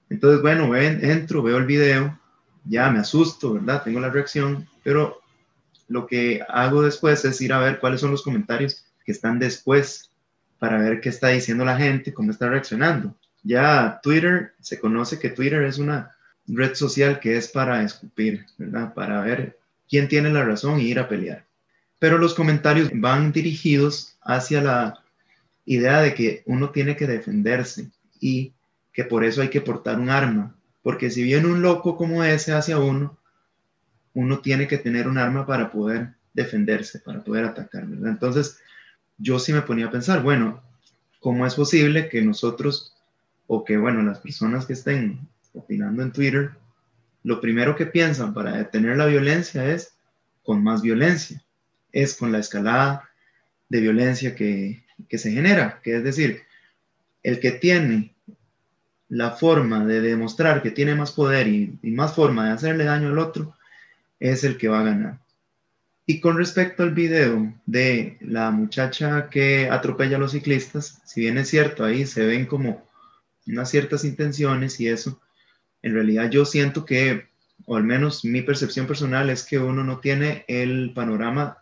Entonces, 0.10 0.42
bueno, 0.42 0.70
ven, 0.70 1.04
entro, 1.04 1.42
veo 1.42 1.58
el 1.58 1.66
video, 1.66 2.20
ya 2.66 2.90
me 2.90 3.00
asusto, 3.00 3.54
¿verdad? 3.54 3.84
Tengo 3.84 4.00
la 4.00 4.10
reacción, 4.10 4.68
pero 4.84 5.22
lo 5.90 6.08
que 6.08 6.42
hago 6.48 6.84
después 6.84 7.26
es 7.26 7.42
ir 7.42 7.52
a 7.52 7.60
ver 7.60 7.80
cuáles 7.80 8.00
son 8.00 8.12
los 8.12 8.24
comentarios 8.24 8.86
que 9.04 9.12
están 9.12 9.40
después 9.40 10.12
para 10.60 10.78
ver 10.78 11.02
qué 11.02 11.10
está 11.10 11.30
diciendo 11.30 11.66
la 11.66 11.78
gente, 11.78 12.14
cómo 12.14 12.32
está 12.32 12.48
reaccionando. 12.48 13.16
Ya 13.44 14.00
Twitter, 14.02 14.54
se 14.62 14.80
conoce 14.80 15.20
que 15.20 15.30
Twitter 15.30 15.64
es 15.64 15.78
una 15.78 16.16
red 16.48 16.76
social 16.76 17.20
que 17.20 17.38
es 17.38 17.48
para 17.48 17.84
escupir, 17.84 18.46
¿verdad? 18.58 18.94
Para 18.94 19.22
ver 19.22 19.58
quién 19.90 20.08
tiene 20.08 20.30
la 20.30 20.44
razón 20.44 20.80
y 20.80 20.84
ir 20.84 21.00
a 21.00 21.08
pelear. 21.08 21.46
Pero 21.98 22.18
los 22.18 22.34
comentarios 22.34 22.90
van 22.94 23.32
dirigidos 23.32 24.18
hacia 24.22 24.62
la 24.62 25.04
idea 25.66 26.02
de 26.02 26.14
que 26.14 26.44
uno 26.46 26.70
tiene 26.70 26.96
que 26.96 27.08
defenderse 27.08 27.90
y 28.20 28.54
que 28.94 29.04
por 29.04 29.24
eso 29.24 29.42
hay 29.42 29.50
que 29.50 29.62
portar 29.62 30.00
un 30.00 30.10
arma, 30.10 30.56
porque 30.82 31.10
si 31.10 31.24
viene 31.24 31.48
un 31.48 31.62
loco 31.62 31.96
como 31.96 32.24
ese 32.24 32.54
hacia 32.54 32.80
uno, 32.80 33.19
uno 34.20 34.40
tiene 34.40 34.68
que 34.68 34.78
tener 34.78 35.08
un 35.08 35.18
arma 35.18 35.46
para 35.46 35.72
poder 35.72 36.10
defenderse, 36.34 37.00
para 37.00 37.24
poder 37.24 37.46
atacar. 37.46 37.84
Entonces, 37.84 38.60
yo 39.18 39.40
sí 39.40 39.54
me 39.54 39.62
ponía 39.62 39.88
a 39.88 39.92
pensar, 39.92 40.22
bueno, 40.22 40.62
¿cómo 41.20 41.46
es 41.46 41.56
posible 41.56 42.10
que 42.10 42.22
nosotros, 42.22 42.96
o 43.48 43.64
que, 43.64 43.78
bueno, 43.78 44.02
las 44.04 44.20
personas 44.20 44.66
que 44.66 44.74
estén 44.74 45.20
opinando 45.54 46.04
en 46.04 46.12
Twitter, 46.12 46.52
lo 47.24 47.40
primero 47.40 47.76
que 47.76 47.86
piensan 47.86 48.34
para 48.34 48.58
detener 48.58 48.98
la 48.98 49.06
violencia 49.06 49.66
es 49.66 49.94
con 50.44 50.64
más 50.64 50.82
violencia, 50.82 51.42
es 51.92 52.16
con 52.16 52.32
la 52.32 52.40
escalada 52.40 53.10
de 53.70 53.80
violencia 53.80 54.36
que, 54.36 54.84
que 55.08 55.18
se 55.18 55.32
genera, 55.32 55.80
que 55.82 55.96
es 55.96 56.04
decir, 56.04 56.42
el 57.24 57.40
que 57.40 57.52
tiene 57.52 58.16
la 59.10 59.32
forma 59.32 59.86
de 59.86 60.02
demostrar 60.02 60.62
que 60.62 60.72
tiene 60.72 60.96
más 60.96 61.12
poder 61.12 61.48
y, 61.48 61.78
más 61.82 62.14
forma 62.14 62.46
de 62.46 62.52
hacerle 62.52 62.84
daño 62.86 63.10
al 63.10 63.18
otro, 63.18 63.56
es 64.20 64.44
el 64.44 64.58
que 64.58 64.68
va 64.68 64.82
a 64.82 64.84
ganar. 64.84 65.20
Y 66.06 66.20
con 66.20 66.38
respecto 66.38 66.84
al 66.84 66.94
video 66.94 67.54
de 67.66 68.18
la 68.22 68.50
muchacha 68.50 69.30
que 69.30 69.70
atropella 69.70 70.18
a 70.18 70.20
los 70.20 70.32
ciclistas, 70.32 71.02
si 71.06 71.22
bien 71.22 71.38
es 71.38 71.50
cierto, 71.50 71.86
ahí 71.86 72.06
se 72.06 72.26
ven 72.26 72.48
como 72.48 72.84
unas 73.46 73.70
ciertas 73.70 74.04
intenciones 74.04 74.80
y 74.80 74.88
eso, 74.88 75.22
en 75.82 75.94
realidad 75.94 76.30
yo 76.30 76.46
siento 76.46 76.86
que, 76.86 77.28
o 77.66 77.76
al 77.76 77.84
menos 77.84 78.26
mi 78.26 78.42
percepción 78.42 78.88
personal 78.88 79.30
es 79.30 79.44
que 79.44 79.60
uno 79.60 79.84
no 79.84 80.00
tiene 80.00 80.46
el 80.48 80.94
panorama 80.96 81.60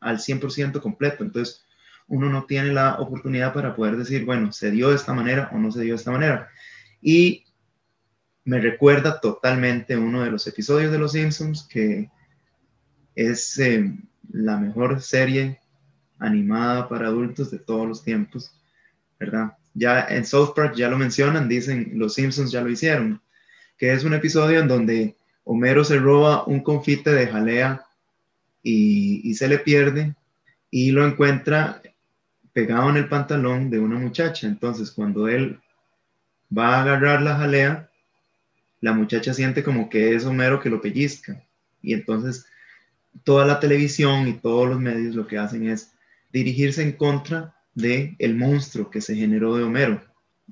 al 0.00 0.18
100% 0.18 0.80
completo. 0.80 1.22
Entonces, 1.22 1.64
uno 2.08 2.28
no 2.28 2.44
tiene 2.44 2.72
la 2.72 2.94
oportunidad 2.94 3.52
para 3.52 3.76
poder 3.76 3.96
decir, 3.96 4.24
bueno, 4.24 4.50
se 4.52 4.70
dio 4.70 4.88
de 4.90 4.96
esta 4.96 5.12
manera 5.12 5.50
o 5.52 5.58
no 5.58 5.70
se 5.70 5.82
dio 5.82 5.92
de 5.92 5.98
esta 5.98 6.10
manera. 6.10 6.48
Y 7.00 7.44
me 8.44 8.60
recuerda 8.60 9.20
totalmente 9.20 9.96
uno 9.96 10.22
de 10.22 10.30
los 10.30 10.46
episodios 10.46 10.92
de 10.92 10.98
Los 10.98 11.12
Simpsons, 11.12 11.66
que 11.70 12.10
es 13.14 13.58
eh, 13.58 13.92
la 14.32 14.56
mejor 14.56 15.00
serie 15.02 15.60
animada 16.18 16.88
para 16.88 17.08
adultos 17.08 17.50
de 17.50 17.58
todos 17.58 17.86
los 17.86 18.02
tiempos, 18.02 18.52
¿verdad? 19.18 19.52
Ya 19.74 20.06
en 20.08 20.24
South 20.24 20.52
Park 20.54 20.74
ya 20.74 20.88
lo 20.88 20.98
mencionan, 20.98 21.48
dicen, 21.48 21.92
Los 21.94 22.14
Simpsons 22.14 22.50
ya 22.50 22.60
lo 22.60 22.70
hicieron, 22.70 23.20
que 23.76 23.92
es 23.92 24.04
un 24.04 24.14
episodio 24.14 24.60
en 24.60 24.68
donde 24.68 25.16
Homero 25.44 25.84
se 25.84 25.98
roba 25.98 26.44
un 26.44 26.60
confite 26.60 27.10
de 27.10 27.26
jalea 27.26 27.84
y, 28.62 29.28
y 29.28 29.34
se 29.34 29.48
le 29.48 29.58
pierde 29.58 30.14
y 30.70 30.90
lo 30.92 31.06
encuentra 31.06 31.82
pegado 32.52 32.90
en 32.90 32.96
el 32.96 33.08
pantalón 33.08 33.70
de 33.70 33.78
una 33.78 33.98
muchacha. 33.98 34.46
Entonces, 34.46 34.90
cuando 34.90 35.28
él 35.28 35.60
va 36.56 36.76
a 36.76 36.82
agarrar 36.82 37.22
la 37.22 37.36
jalea, 37.36 37.89
la 38.80 38.92
muchacha 38.92 39.34
siente 39.34 39.62
como 39.62 39.88
que 39.88 40.14
es 40.14 40.24
Homero 40.24 40.60
que 40.60 40.70
lo 40.70 40.80
pellizca. 40.80 41.42
Y 41.82 41.92
entonces 41.92 42.46
toda 43.24 43.46
la 43.46 43.60
televisión 43.60 44.28
y 44.28 44.34
todos 44.34 44.68
los 44.68 44.80
medios 44.80 45.14
lo 45.14 45.26
que 45.26 45.38
hacen 45.38 45.68
es 45.68 45.92
dirigirse 46.32 46.82
en 46.82 46.92
contra 46.92 47.54
de 47.74 48.16
el 48.18 48.36
monstruo 48.36 48.90
que 48.90 49.00
se 49.00 49.14
generó 49.14 49.56
de 49.56 49.64
Homero. 49.64 50.02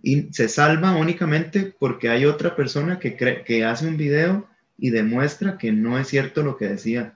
Y 0.03 0.33
se 0.33 0.49
salva 0.49 0.97
únicamente 0.97 1.75
porque 1.79 2.09
hay 2.09 2.25
otra 2.25 2.55
persona 2.55 2.99
que, 2.99 3.17
cree, 3.17 3.43
que 3.45 3.65
hace 3.65 3.87
un 3.87 3.97
video 3.97 4.49
y 4.77 4.91
demuestra 4.91 5.59
que 5.59 5.73
no 5.73 5.99
es 5.99 6.09
cierto 6.09 6.43
lo 6.43 6.57
que 6.57 6.69
decía, 6.69 7.15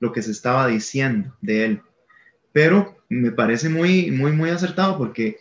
lo 0.00 0.12
que 0.12 0.22
se 0.22 0.32
estaba 0.32 0.66
diciendo 0.66 1.36
de 1.40 1.64
él. 1.64 1.82
Pero 2.52 2.96
me 3.08 3.30
parece 3.30 3.68
muy, 3.68 4.10
muy, 4.10 4.32
muy 4.32 4.50
acertado 4.50 4.98
porque 4.98 5.36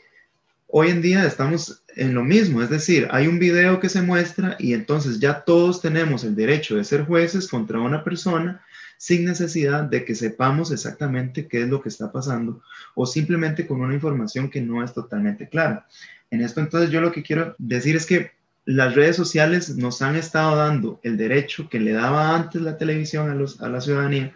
hoy 0.68 0.90
en 0.90 1.02
día 1.02 1.26
estamos 1.26 1.84
en 2.00 2.14
lo 2.14 2.24
mismo, 2.24 2.62
es 2.62 2.70
decir, 2.70 3.08
hay 3.12 3.28
un 3.28 3.40
video 3.40 3.80
que 3.80 3.90
se 3.90 4.02
muestra 4.02 4.56
y 4.58 4.74
entonces 4.74 5.20
ya 5.20 5.42
todos 5.42 5.82
tenemos 5.82 6.24
el 6.24 6.34
derecho 6.34 6.78
de 6.78 6.86
ser 6.86 7.04
jueces 7.04 7.48
contra 7.50 7.80
una 7.80 8.04
persona 8.06 8.64
sin 8.98 9.26
necesidad 9.26 9.84
de 9.84 10.06
que 10.06 10.16
sepamos 10.16 10.72
exactamente 10.72 11.48
qué 11.48 11.64
es 11.64 11.68
lo 11.68 11.82
que 11.82 11.90
está 11.90 12.12
pasando 12.12 12.62
o 12.96 13.06
simplemente 13.06 13.68
con 13.68 13.82
una 13.82 13.94
información 13.94 14.50
que 14.50 14.62
no 14.62 14.82
es 14.82 14.94
totalmente 14.94 15.50
clara. 15.50 15.88
En 16.32 16.42
esto 16.42 16.62
entonces 16.62 16.90
yo 16.90 17.02
lo 17.02 17.12
que 17.12 17.22
quiero 17.22 17.56
decir 17.58 17.98
es 17.98 18.06
que 18.06 18.32
las 18.64 18.96
redes 18.96 19.18
sociales 19.18 19.76
nos 19.76 20.02
han 20.02 20.16
estado 20.16 20.56
dando 20.56 21.02
el 21.04 21.18
derecho 21.18 21.70
que 21.70 21.82
le 21.82 21.92
daba 21.92 22.34
antes 22.34 22.62
la 22.62 22.78
televisión 22.78 23.30
a, 23.30 23.36
los, 23.36 23.62
a 23.62 23.68
la 23.68 23.82
ciudadanía, 23.82 24.34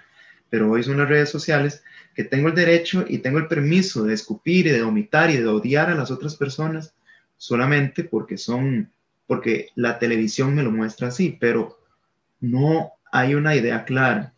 pero 0.49 0.69
hoy 0.69 0.83
son 0.83 0.97
las 0.97 1.07
redes 1.07 1.29
sociales 1.29 1.81
que 2.13 2.25
tengo 2.25 2.49
el 2.49 2.55
derecho 2.55 3.05
y 3.07 3.19
tengo 3.19 3.37
el 3.37 3.47
permiso 3.47 4.03
de 4.03 4.13
escupir 4.13 4.67
y 4.67 4.71
de 4.71 4.83
vomitar 4.83 5.31
y 5.31 5.37
de 5.37 5.47
odiar 5.47 5.89
a 5.89 5.95
las 5.95 6.11
otras 6.11 6.35
personas 6.35 6.93
solamente 7.43 8.05
porque 8.05 8.37
son, 8.37 8.89
porque 9.27 9.67
la 9.75 9.99
televisión 9.99 10.55
me 10.55 10.63
lo 10.63 10.71
muestra 10.71 11.09
así, 11.09 11.37
pero 11.37 11.77
no 12.39 12.93
hay 13.11 13.35
una 13.35 13.53
idea 13.53 13.83
clara. 13.83 14.33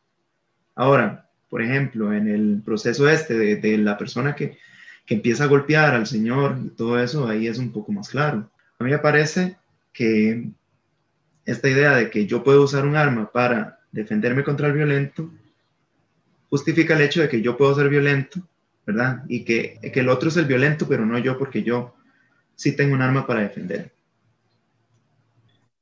Ahora, 0.74 1.30
por 1.48 1.62
ejemplo, 1.62 2.12
en 2.14 2.28
el 2.28 2.64
proceso 2.66 3.08
este 3.08 3.36
de, 3.58 3.78
la 3.78 3.96
persona 4.00 4.36
que, 4.36 4.58
que 5.06 5.14
empieza 5.14 5.44
a 5.44 5.48
golpear 5.48 5.94
al 5.94 6.08
Señor 6.08 6.58
y 6.66 6.70
todo 6.70 7.00
eso, 7.00 7.28
ahí 7.28 7.46
es 7.46 7.60
un 7.60 7.72
poco 7.72 7.92
más 7.92 8.10
claro. 8.10 8.50
A 8.80 8.84
mí 8.84 8.90
me 8.90 8.98
parece 8.98 9.56
que 9.94 10.50
esta 11.46 11.70
idea 11.70 11.96
de 11.96 12.10
que 12.10 12.26
yo 12.26 12.44
puedo 12.44 12.64
usar 12.64 12.88
un 12.88 12.96
arma 12.96 13.32
para 13.32 13.82
defenderme 13.92 14.44
contra 14.44 14.66
el 14.66 14.74
violento 14.74 15.30
justifica 16.50 16.96
el 16.96 17.02
hecho 17.02 17.22
de 17.22 17.30
que 17.30 17.44
yo 17.44 17.56
puedo 17.56 17.76
ser 17.76 17.88
violento, 17.88 18.42
¿verdad? 18.84 19.24
Y 19.28 19.46
que, 19.46 19.80
que 19.94 20.00
el 20.00 20.10
otro 20.10 20.30
es 20.30 20.38
el 20.38 20.46
violento, 20.46 20.88
pero 20.88 21.06
no 21.06 21.20
yo, 21.20 21.38
porque 21.38 21.62
yo 21.62 21.94
sí 22.56 22.76
tengo 22.76 22.96
un 22.96 23.02
arma 23.02 23.26
para 23.26 23.42
defender. 23.42 23.92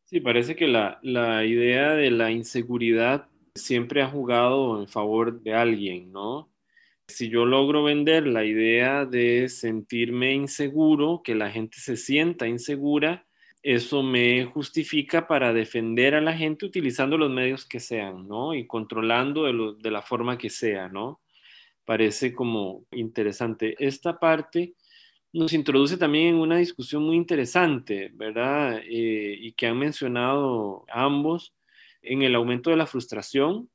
Sí, 0.05 0.19
parece 0.19 0.55
que 0.55 0.67
la, 0.67 0.99
la 1.01 1.45
idea 1.45 1.93
de 1.93 2.11
la 2.11 2.31
inseguridad 2.31 3.27
siempre 3.55 4.01
ha 4.01 4.09
jugado 4.09 4.81
en 4.81 4.87
favor 4.87 5.41
de 5.41 5.53
alguien, 5.53 6.11
¿no? 6.11 6.49
Si 7.07 7.29
yo 7.29 7.45
logro 7.45 7.83
vender 7.83 8.27
la 8.27 8.45
idea 8.45 9.05
de 9.05 9.49
sentirme 9.49 10.33
inseguro, 10.33 11.21
que 11.23 11.35
la 11.35 11.51
gente 11.51 11.77
se 11.79 11.97
sienta 11.97 12.47
insegura, 12.47 13.25
eso 13.63 14.03
me 14.03 14.45
justifica 14.45 15.25
para 15.25 15.53
defender 15.53 16.15
a 16.15 16.21
la 16.21 16.35
gente 16.35 16.65
utilizando 16.65 17.17
los 17.17 17.31
medios 17.31 17.65
que 17.65 17.79
sean, 17.79 18.27
¿no? 18.27 18.53
Y 18.53 18.67
controlando 18.67 19.45
de, 19.45 19.91
la 19.91 20.01
forma 20.01 20.37
que 20.37 20.49
sea, 20.49 20.89
¿no? 20.89 21.21
Parece 21.85 22.33
como 22.33 22.85
interesante. 22.91 23.75
Esta 23.79 24.19
parte 24.19 24.75
nos 25.33 25.51
introduce 25.51 25.97
también 25.97 26.27
en 26.27 26.35
una 26.35 26.57
discusión 26.57 27.03
muy 27.03 27.15
interesante, 27.15 28.11
¿verdad? 28.13 28.79
Eh, 28.85 29.35
y 29.39 29.51
que 29.53 29.65
han 29.65 29.79
mencionado 29.79 30.85
ambos 30.89 31.53
en 32.03 32.21
el 32.21 32.35
aumento 32.35 32.69
de 32.69 32.77
la 32.77 32.85
frustración 32.85 33.67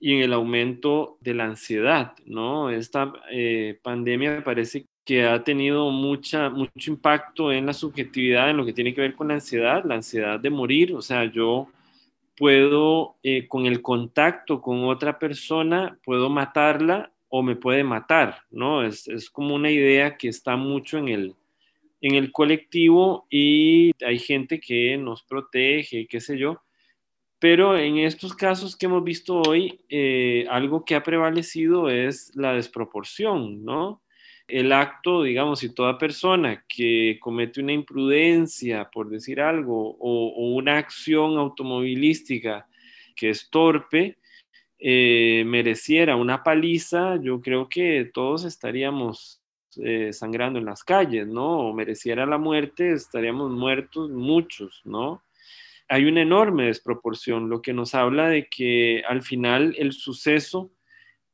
y 0.00 0.14
en 0.14 0.22
el 0.22 0.32
aumento 0.32 1.18
de 1.20 1.34
la 1.34 1.44
ansiedad, 1.44 2.14
¿no? 2.24 2.70
Esta 2.70 3.12
eh, 3.30 3.78
pandemia 3.82 4.42
parece 4.42 4.86
que 5.04 5.24
ha 5.24 5.44
tenido 5.44 5.90
mucha, 5.90 6.48
mucho 6.48 6.90
impacto 6.90 7.52
en 7.52 7.66
la 7.66 7.74
subjetividad, 7.74 8.48
en 8.48 8.56
lo 8.56 8.64
que 8.64 8.72
tiene 8.72 8.94
que 8.94 9.02
ver 9.02 9.14
con 9.14 9.28
la 9.28 9.34
ansiedad, 9.34 9.84
la 9.84 9.96
ansiedad 9.96 10.40
de 10.40 10.50
morir, 10.50 10.94
o 10.94 11.02
sea, 11.02 11.26
yo 11.26 11.68
puedo, 12.36 13.16
eh, 13.22 13.46
con 13.46 13.66
el 13.66 13.82
contacto 13.82 14.62
con 14.62 14.84
otra 14.84 15.18
persona, 15.18 15.98
puedo 16.02 16.30
matarla 16.30 17.10
o 17.36 17.42
me 17.42 17.56
puede 17.56 17.82
matar, 17.82 18.42
¿no? 18.52 18.84
Es, 18.84 19.08
es, 19.08 19.28
como 19.28 19.56
una 19.56 19.68
idea 19.68 20.16
que 20.16 20.28
está 20.28 20.54
mucho 20.54 20.98
en 20.98 21.08
el, 21.08 21.34
en 22.00 22.14
el 22.14 22.30
colectivo 22.30 23.26
y 23.28 23.90
hay 24.06 24.20
gente 24.20 24.60
que 24.60 24.96
nos 24.96 25.24
protege, 25.24 26.06
qué 26.06 26.20
sé 26.20 26.38
yo, 26.38 26.62
pero 27.40 27.76
en 27.76 27.98
estos 27.98 28.36
casos 28.36 28.76
que 28.76 28.86
hemos 28.86 29.02
visto 29.02 29.42
hoy, 29.42 29.80
eh, 29.88 30.46
algo 30.48 30.84
que 30.84 30.94
ha 30.94 31.02
prevalecido 31.02 31.90
es 31.90 32.30
la 32.36 32.52
desproporción, 32.52 33.64
¿no? 33.64 34.00
El 34.46 34.70
acto, 34.72 35.24
digamos, 35.24 35.58
si 35.58 35.74
toda 35.74 35.98
persona 35.98 36.64
que 36.68 37.18
comete 37.20 37.60
una 37.60 37.72
imprudencia, 37.72 38.88
por 38.92 39.10
decir 39.10 39.40
algo, 39.40 39.96
o, 39.98 40.54
una 40.54 40.78
acción 40.78 41.36
automovilística 41.36 42.68
que 43.16 43.30
es 43.30 43.50
torpe, 43.50 44.18
eh, 44.86 45.44
mereciera 45.46 46.14
una 46.14 46.42
paliza, 46.42 47.16
yo 47.16 47.40
creo 47.40 47.70
que 47.70 48.10
todos 48.12 48.44
estaríamos 48.44 49.40
eh, 49.82 50.12
sangrando 50.12 50.58
en 50.58 50.66
las 50.66 50.84
calles, 50.84 51.26
¿no? 51.26 51.60
O 51.60 51.72
mereciera 51.72 52.26
la 52.26 52.36
muerte, 52.36 52.92
estaríamos 52.92 53.50
muertos 53.50 54.10
muchos, 54.10 54.82
¿no? 54.84 55.22
Hay 55.88 56.04
una 56.04 56.20
enorme 56.20 56.66
desproporción, 56.66 57.48
lo 57.48 57.62
que 57.62 57.72
nos 57.72 57.94
habla 57.94 58.28
de 58.28 58.46
que 58.50 59.02
al 59.08 59.22
final 59.22 59.74
el 59.78 59.92
suceso 59.92 60.70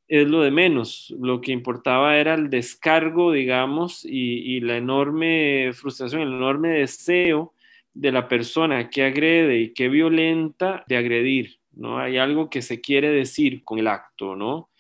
es 0.06 0.28
lo 0.28 0.42
de 0.42 0.52
menos. 0.52 1.12
Lo 1.18 1.40
que 1.40 1.50
importaba 1.50 2.18
era 2.18 2.34
el 2.34 2.50
descargo, 2.50 3.32
digamos, 3.32 4.04
y, 4.04 4.60
la 4.60 4.76
enorme 4.76 5.72
frustración, 5.72 6.22
el 6.22 6.34
enorme 6.34 6.68
deseo 6.68 7.52
de 7.94 8.12
la 8.12 8.28
persona 8.28 8.90
que 8.90 9.02
agrede 9.02 9.58
y 9.58 9.72
que 9.74 9.88
violenta 9.88 10.84
de 10.86 10.96
agredir, 10.96 11.59
¿no? 11.72 11.98
Hay 11.98 12.18
algo 12.18 12.50
que 12.50 12.62
se 12.62 12.80
quiere 12.80 13.10
decir 13.10 13.64
con 13.64 13.78
el 13.78 13.88
acto, 13.88 14.36
¿no? 14.36 14.70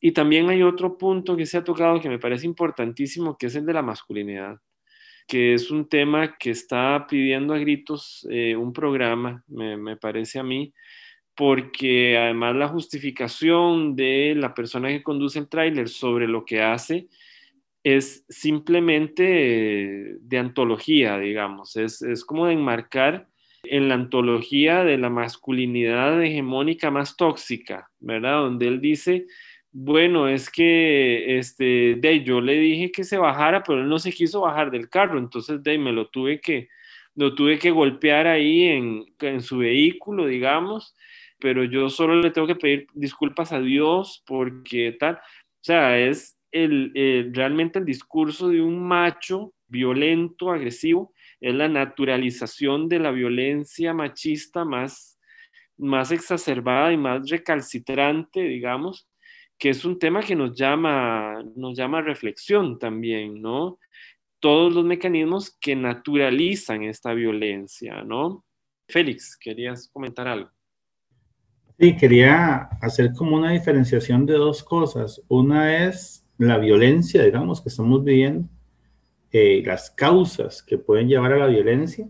Y 0.00 0.12
también 0.12 0.48
hay 0.50 0.62
otro 0.62 0.98
punto 0.98 1.36
que 1.36 1.46
se 1.46 1.58
ha 1.58 1.64
tocado 1.64 2.00
que 2.00 2.08
me 2.08 2.18
parece 2.18 2.46
importantísimo, 2.46 3.36
que 3.38 3.46
es 3.46 3.54
el 3.54 3.64
de 3.66 3.72
la 3.72 3.82
masculinidad, 3.82 4.58
que 5.28 5.54
es 5.54 5.70
un 5.70 5.88
tema 5.88 6.36
que 6.36 6.50
está 6.50 7.06
pidiendo 7.08 7.54
a 7.54 7.58
gritos 7.58 8.26
eh, 8.30 8.56
un 8.56 8.72
programa, 8.72 9.44
me, 9.46 9.76
me 9.76 9.96
parece 9.96 10.40
a 10.40 10.42
mí, 10.42 10.74
porque 11.36 12.18
además 12.18 12.56
la 12.56 12.68
justificación 12.68 13.96
de 13.96 14.34
la 14.36 14.54
persona 14.54 14.88
que 14.88 15.02
conduce 15.02 15.38
el 15.38 15.48
tráiler 15.48 15.88
sobre 15.88 16.26
lo 16.26 16.44
que 16.44 16.62
hace 16.62 17.08
es 17.84 18.24
simplemente 18.28 20.16
de 20.20 20.38
antología, 20.38 21.18
digamos, 21.18 21.76
es, 21.76 22.02
es, 22.02 22.24
como 22.24 22.46
de 22.46 22.52
enmarcar 22.52 23.28
en 23.72 23.88
la 23.88 23.94
antología 23.94 24.84
de 24.84 24.98
la 24.98 25.08
masculinidad 25.08 26.22
hegemónica 26.22 26.90
más 26.90 27.16
tóxica, 27.16 27.88
¿verdad? 28.00 28.42
Donde 28.42 28.68
él 28.68 28.82
dice, 28.82 29.24
bueno, 29.70 30.28
es 30.28 30.50
que 30.50 31.38
este, 31.38 31.98
yo 32.22 32.42
le 32.42 32.58
dije 32.58 32.92
que 32.92 33.02
se 33.02 33.16
bajara, 33.16 33.62
pero 33.62 33.80
él 33.80 33.88
no 33.88 33.98
se 33.98 34.12
quiso 34.12 34.42
bajar 34.42 34.70
del 34.70 34.90
carro, 34.90 35.18
entonces 35.18 35.62
de 35.62 35.78
me 35.78 35.90
lo 35.90 36.08
tuve 36.08 36.38
que, 36.38 36.68
lo 37.14 37.34
tuve 37.34 37.58
que 37.58 37.70
golpear 37.70 38.26
ahí 38.26 38.64
en, 38.64 39.06
en 39.20 39.40
su 39.40 39.56
vehículo, 39.56 40.26
digamos, 40.26 40.94
pero 41.38 41.64
yo 41.64 41.88
solo 41.88 42.20
le 42.20 42.30
tengo 42.30 42.46
que 42.46 42.56
pedir 42.56 42.88
disculpas 42.92 43.52
a 43.52 43.60
Dios 43.60 44.22
porque 44.26 44.94
tal, 45.00 45.14
o 45.14 45.62
sea, 45.62 45.98
es 45.98 46.38
el, 46.50 47.32
realmente 47.32 47.78
el 47.78 47.86
discurso 47.86 48.50
de 48.50 48.60
un 48.60 48.86
macho 48.86 49.54
violento, 49.66 50.50
agresivo, 50.50 51.14
es 51.42 51.54
la 51.54 51.68
naturalización 51.68 52.88
de 52.88 53.00
la 53.00 53.10
violencia 53.10 53.92
machista 53.92 54.64
más, 54.64 55.18
más 55.76 56.12
exacerbada 56.12 56.92
y 56.92 56.96
más 56.96 57.28
recalcitrante, 57.28 58.42
digamos, 58.42 59.08
que 59.58 59.70
es 59.70 59.84
un 59.84 59.98
tema 59.98 60.20
que 60.22 60.36
nos 60.36 60.56
llama, 60.56 61.42
nos 61.56 61.76
llama 61.76 62.00
reflexión 62.00 62.78
también, 62.78 63.42
¿no? 63.42 63.80
Todos 64.38 64.72
los 64.72 64.84
mecanismos 64.84 65.56
que 65.60 65.74
naturalizan 65.74 66.84
esta 66.84 67.12
violencia, 67.12 68.04
¿no? 68.04 68.44
Félix, 68.88 69.36
¿querías 69.36 69.90
comentar 69.92 70.28
algo? 70.28 70.50
Sí, 71.76 71.96
quería 71.96 72.68
hacer 72.80 73.12
como 73.14 73.36
una 73.36 73.50
diferenciación 73.50 74.26
de 74.26 74.34
dos 74.34 74.62
cosas. 74.62 75.20
Una 75.26 75.86
es 75.88 76.24
la 76.38 76.58
violencia, 76.58 77.24
digamos, 77.24 77.60
que 77.60 77.68
estamos 77.68 78.04
viviendo, 78.04 78.48
eh, 79.32 79.62
las 79.64 79.90
causas 79.90 80.62
que 80.62 80.78
pueden 80.78 81.08
llevar 81.08 81.32
a 81.32 81.38
la 81.38 81.46
violencia, 81.46 82.08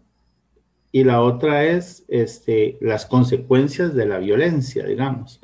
y 0.92 1.04
la 1.04 1.22
otra 1.22 1.64
es 1.64 2.04
este, 2.08 2.76
las 2.82 3.06
consecuencias 3.06 3.94
de 3.94 4.04
la 4.04 4.18
violencia, 4.18 4.84
digamos, 4.84 5.40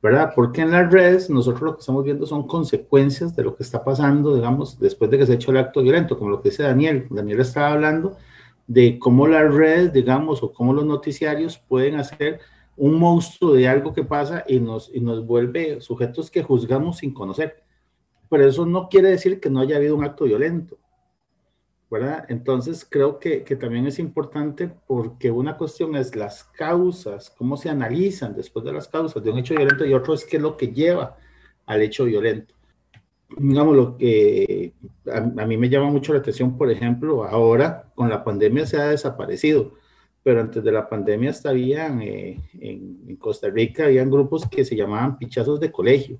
¿verdad? 0.00 0.32
Porque 0.36 0.60
en 0.60 0.70
las 0.70 0.90
redes 0.92 1.28
nosotros 1.28 1.62
lo 1.62 1.74
que 1.74 1.80
estamos 1.80 2.04
viendo 2.04 2.26
son 2.26 2.46
consecuencias 2.46 3.34
de 3.34 3.42
lo 3.42 3.56
que 3.56 3.64
está 3.64 3.82
pasando, 3.82 4.36
digamos, 4.36 4.78
después 4.78 5.10
de 5.10 5.18
que 5.18 5.26
se 5.26 5.32
ha 5.32 5.34
hecho 5.34 5.50
el 5.50 5.56
acto 5.56 5.82
violento, 5.82 6.16
como 6.16 6.30
lo 6.30 6.40
que 6.40 6.50
dice 6.50 6.62
Daniel. 6.62 7.08
Daniel 7.10 7.40
estaba 7.40 7.72
hablando 7.72 8.16
de 8.68 8.98
cómo 9.00 9.26
las 9.26 9.52
redes, 9.52 9.92
digamos, 9.92 10.42
o 10.44 10.52
cómo 10.52 10.72
los 10.72 10.86
noticiarios 10.86 11.58
pueden 11.58 11.96
hacer 11.96 12.38
un 12.76 12.98
monstruo 12.98 13.54
de 13.54 13.66
algo 13.66 13.92
que 13.92 14.04
pasa 14.04 14.44
y 14.46 14.60
nos, 14.60 14.90
y 14.94 15.00
nos 15.00 15.26
vuelve 15.26 15.80
sujetos 15.80 16.30
que 16.30 16.42
juzgamos 16.42 16.98
sin 16.98 17.12
conocer. 17.12 17.64
Pero 18.30 18.46
eso 18.46 18.64
no 18.64 18.88
quiere 18.88 19.08
decir 19.10 19.40
que 19.40 19.50
no 19.50 19.60
haya 19.60 19.76
habido 19.76 19.96
un 19.96 20.04
acto 20.04 20.24
violento, 20.24 20.78
¿verdad? 21.94 22.26
Entonces 22.28 22.86
creo 22.88 23.18
que, 23.18 23.42
que 23.44 23.56
también 23.56 23.86
es 23.86 23.98
importante 23.98 24.70
porque 24.86 25.30
una 25.30 25.56
cuestión 25.56 25.96
es 25.96 26.14
las 26.14 26.44
causas, 26.44 27.30
cómo 27.30 27.56
se 27.56 27.70
analizan 27.70 28.34
después 28.34 28.64
de 28.64 28.72
las 28.72 28.88
causas 28.88 29.22
de 29.22 29.30
un 29.30 29.38
hecho 29.38 29.54
violento 29.54 29.84
y 29.84 29.94
otro 29.94 30.14
es 30.14 30.24
qué 30.24 30.36
es 30.36 30.42
lo 30.42 30.56
que 30.56 30.68
lleva 30.68 31.16
al 31.66 31.82
hecho 31.82 32.04
violento. 32.04 32.54
Digamos, 33.36 33.74
lo 33.74 33.96
que 33.96 34.74
a, 35.10 35.18
a 35.18 35.46
mí 35.46 35.56
me 35.56 35.68
llama 35.68 35.90
mucho 35.90 36.12
la 36.12 36.20
atención, 36.20 36.56
por 36.58 36.70
ejemplo, 36.70 37.24
ahora 37.24 37.90
con 37.94 38.08
la 38.08 38.22
pandemia 38.22 38.66
se 38.66 38.76
ha 38.76 38.88
desaparecido 38.88 39.72
pero 40.24 40.40
antes 40.40 40.64
de 40.64 40.72
la 40.72 40.88
pandemia 40.88 41.30
estaban 41.30 42.00
eh, 42.00 42.40
en, 42.58 43.16
Costa 43.16 43.48
Rica, 43.50 43.84
habían 43.84 44.10
grupos 44.10 44.48
que 44.48 44.64
se 44.64 44.74
llamaban 44.74 45.18
pichazos 45.18 45.60
de 45.60 45.70
colegio. 45.70 46.18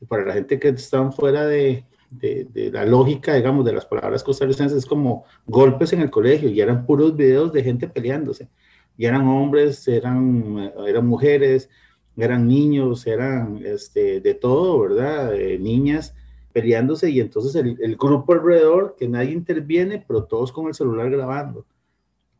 Y 0.00 0.04
para 0.04 0.26
la 0.26 0.34
gente 0.34 0.60
que 0.60 0.68
estaban 0.68 1.12
fuera 1.12 1.46
de, 1.46 1.84
de, 2.10 2.70
la 2.72 2.84
lógica, 2.84 3.34
digamos, 3.34 3.64
de 3.64 3.72
las 3.72 3.86
palabras 3.86 4.22
costarricenses, 4.22 4.78
es 4.78 4.86
como 4.86 5.24
golpes 5.46 5.92
en 5.92 6.00
el 6.00 6.10
colegio 6.10 6.48
y 6.48 6.60
eran 6.60 6.86
puros 6.86 7.16
videos 7.16 7.52
de 7.52 7.62
gente 7.62 7.88
peleándose. 7.88 8.48
Y 8.96 9.06
eran 9.06 9.26
hombres, 9.26 9.86
eran, 9.88 10.72
eran 10.86 11.06
mujeres, 11.06 11.68
eran 12.16 12.48
niños, 12.48 13.06
eran 13.06 13.60
este, 13.64 14.20
de 14.20 14.34
todo, 14.34 14.80
¿verdad? 14.80 15.32
niñas 15.58 16.14
peleándose 16.52 17.10
y 17.10 17.20
entonces 17.20 17.54
el, 17.56 17.76
el 17.80 17.96
grupo 17.96 18.32
alrededor, 18.32 18.96
que 18.98 19.06
nadie 19.06 19.32
interviene, 19.32 20.02
pero 20.06 20.24
todos 20.24 20.52
con 20.52 20.68
el 20.68 20.74
celular 20.74 21.10
grabando 21.10 21.66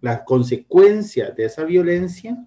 la 0.00 0.24
consecuencia 0.24 1.30
de 1.30 1.44
esa 1.44 1.64
violencia 1.64 2.46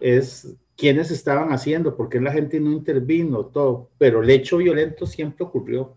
es 0.00 0.54
quienes 0.76 1.10
estaban 1.10 1.52
haciendo, 1.52 1.96
porque 1.96 2.20
la 2.20 2.32
gente 2.32 2.60
no 2.60 2.72
intervino, 2.72 3.46
todo, 3.46 3.90
pero 3.98 4.22
el 4.22 4.30
hecho 4.30 4.58
violento 4.58 5.06
siempre 5.06 5.44
ocurrió. 5.44 5.96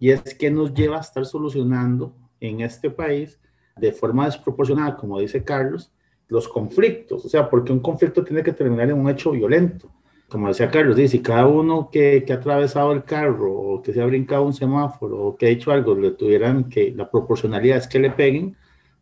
Y 0.00 0.10
es 0.10 0.34
que 0.34 0.50
nos 0.50 0.74
lleva 0.74 0.96
a 0.96 1.00
estar 1.00 1.24
solucionando 1.24 2.16
en 2.40 2.62
este 2.62 2.90
país 2.90 3.38
de 3.76 3.92
forma 3.92 4.24
desproporcionada, 4.24 4.96
como 4.96 5.20
dice 5.20 5.44
Carlos, 5.44 5.92
los 6.26 6.48
conflictos. 6.48 7.24
O 7.24 7.28
sea, 7.28 7.48
porque 7.48 7.70
un 7.70 7.80
conflicto 7.80 8.24
tiene 8.24 8.42
que 8.42 8.52
terminar 8.52 8.88
en 8.88 8.98
un 8.98 9.10
hecho 9.10 9.30
violento. 9.30 9.92
Como 10.28 10.48
decía 10.48 10.70
Carlos, 10.70 10.96
dice, 10.96 11.18
si 11.18 11.22
cada 11.22 11.46
uno 11.46 11.90
que, 11.90 12.24
que, 12.24 12.32
ha 12.32 12.36
atravesado 12.36 12.92
el 12.92 13.04
carro 13.04 13.52
o 13.52 13.82
que 13.82 13.92
se 13.92 14.00
ha 14.00 14.06
brincado 14.06 14.44
un 14.44 14.54
semáforo 14.54 15.18
o 15.18 15.36
que 15.36 15.46
ha 15.46 15.50
hecho 15.50 15.70
algo, 15.70 15.94
le 15.94 16.12
tuvieran 16.12 16.68
que, 16.68 16.92
la 16.92 17.10
proporcionalidad 17.10 17.78
es 17.78 17.88
que 17.88 17.98
le 17.98 18.10
peguen, 18.10 18.56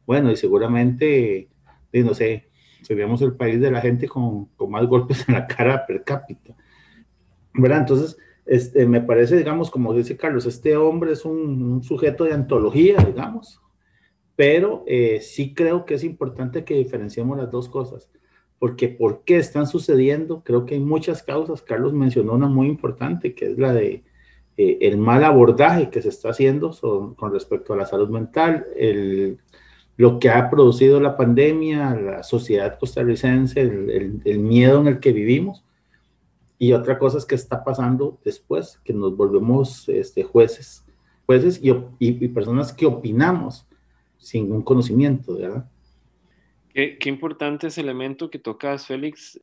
bueno, 0.07 0.33
y 0.33 0.37
seguramente, 0.37 1.49
no 1.93 2.15
sé, 2.15 2.49
seríamos 2.83 3.21
el 3.23 3.35
país 3.35 3.61
de 3.61 3.71
la 3.71 3.83
gente 3.83 4.09
con, 4.09 4.47
con, 4.57 4.71
más 4.71 4.87
golpes 4.87 5.29
en 5.29 5.35
la 5.35 5.47
cara 5.47 5.87
per 5.87 6.03
cápita. 6.03 6.57
¿Verdad? 7.53 7.81
Entonces, 7.81 8.17
este, 8.49 8.87
me 8.87 9.01
parece, 9.01 9.37
digamos, 9.37 9.71
como 9.71 9.95
dice 9.95 10.17
Carlos, 10.17 10.47
este 10.47 10.77
hombre 10.77 11.13
es 11.13 11.25
un, 11.25 11.83
sujeto 11.83 12.25
de 12.25 12.33
antología, 12.33 12.97
digamos, 12.97 13.61
pero 14.37 14.85
eh, 14.87 15.21
sí 15.21 15.55
creo 15.55 15.85
que 15.85 15.95
es 15.95 16.05
importante 16.05 16.65
que 16.65 16.75
diferenciemos 16.75 17.37
las 17.37 17.51
dos 17.51 17.69
cosas, 17.69 18.09
porque 18.59 18.89
¿por 18.89 19.23
qué 19.25 19.37
están 19.37 19.67
sucediendo? 19.67 20.43
Creo 20.45 20.65
que 20.65 20.75
hay 20.75 20.81
muchas 20.81 21.23
causas. 21.23 21.63
Carlos 21.63 21.93
mencionó 21.93 22.33
una 22.33 22.49
muy 22.49 22.67
importante, 22.67 23.35
que 23.35 23.53
es 23.53 23.59
la 23.59 23.73
de 23.73 24.03
eh, 24.57 24.79
el 24.81 24.97
mal 24.97 25.23
abordaje 25.25 25.91
que 25.91 26.03
se 26.03 26.09
está 26.09 26.31
haciendo 26.31 26.73
con 27.17 27.33
respecto 27.33 27.75
a 27.75 27.77
la 27.77 27.87
salud 27.87 28.09
mental, 28.09 28.67
el, 28.77 29.39
lo 29.97 30.19
que 30.19 30.31
ha 30.31 30.49
producido 30.49 31.01
la 31.01 31.17
pandemia, 31.17 31.95
la 31.95 32.23
sociedad 32.23 32.79
costarricense, 32.79 33.61
el, 33.61 34.21
el, 34.25 34.39
miedo 34.39 34.81
en 34.81 34.87
el 34.87 35.01
que 35.01 35.13
vivimos. 35.13 35.65
Y 36.59 36.73
otra 36.73 36.99
cosa 36.99 37.19
es 37.19 37.25
que 37.25 37.37
está 37.37 37.63
pasando 37.63 38.19
después, 38.25 38.81
que 38.85 38.93
nos 38.93 39.17
volvemos 39.17 39.89
este, 39.89 40.25
jueces, 40.25 40.85
jueces 41.27 41.61
y, 41.63 41.73
y, 42.01 42.29
personas 42.29 42.73
que 42.73 42.87
opinamos 42.87 43.67
sin 44.17 44.51
un 44.51 44.63
conocimiento, 44.63 45.39
¿verdad? 45.39 45.71
Qué, 46.75 46.99
qué 46.99 47.09
importante 47.09 47.69
ese 47.69 47.81
elemento 47.81 48.29
que 48.29 48.39
tocas, 48.41 48.87
Félix, 48.87 49.41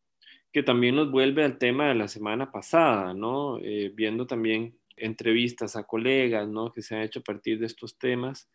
que 0.51 0.63
también 0.63 0.95
nos 0.95 1.12
vuelve 1.12 1.43
al 1.43 1.58
tema 1.58 1.88
de 1.88 1.95
la 1.95 2.08
semana 2.08 2.51
pasada, 2.51 3.13
¿no? 3.13 3.60
Eh, 3.60 3.91
viendo 3.93 4.28
también 4.28 4.78
entrevistas 4.97 5.75
a 5.75 5.84
colegas, 5.84 6.47
¿no? 6.47 6.71
Que 6.71 6.82
se 6.82 6.95
han 6.95 7.01
hecho 7.01 7.19
a 7.19 7.23
partir 7.23 7.60
de 7.60 7.65
estos 7.65 7.97
temas 7.97 8.49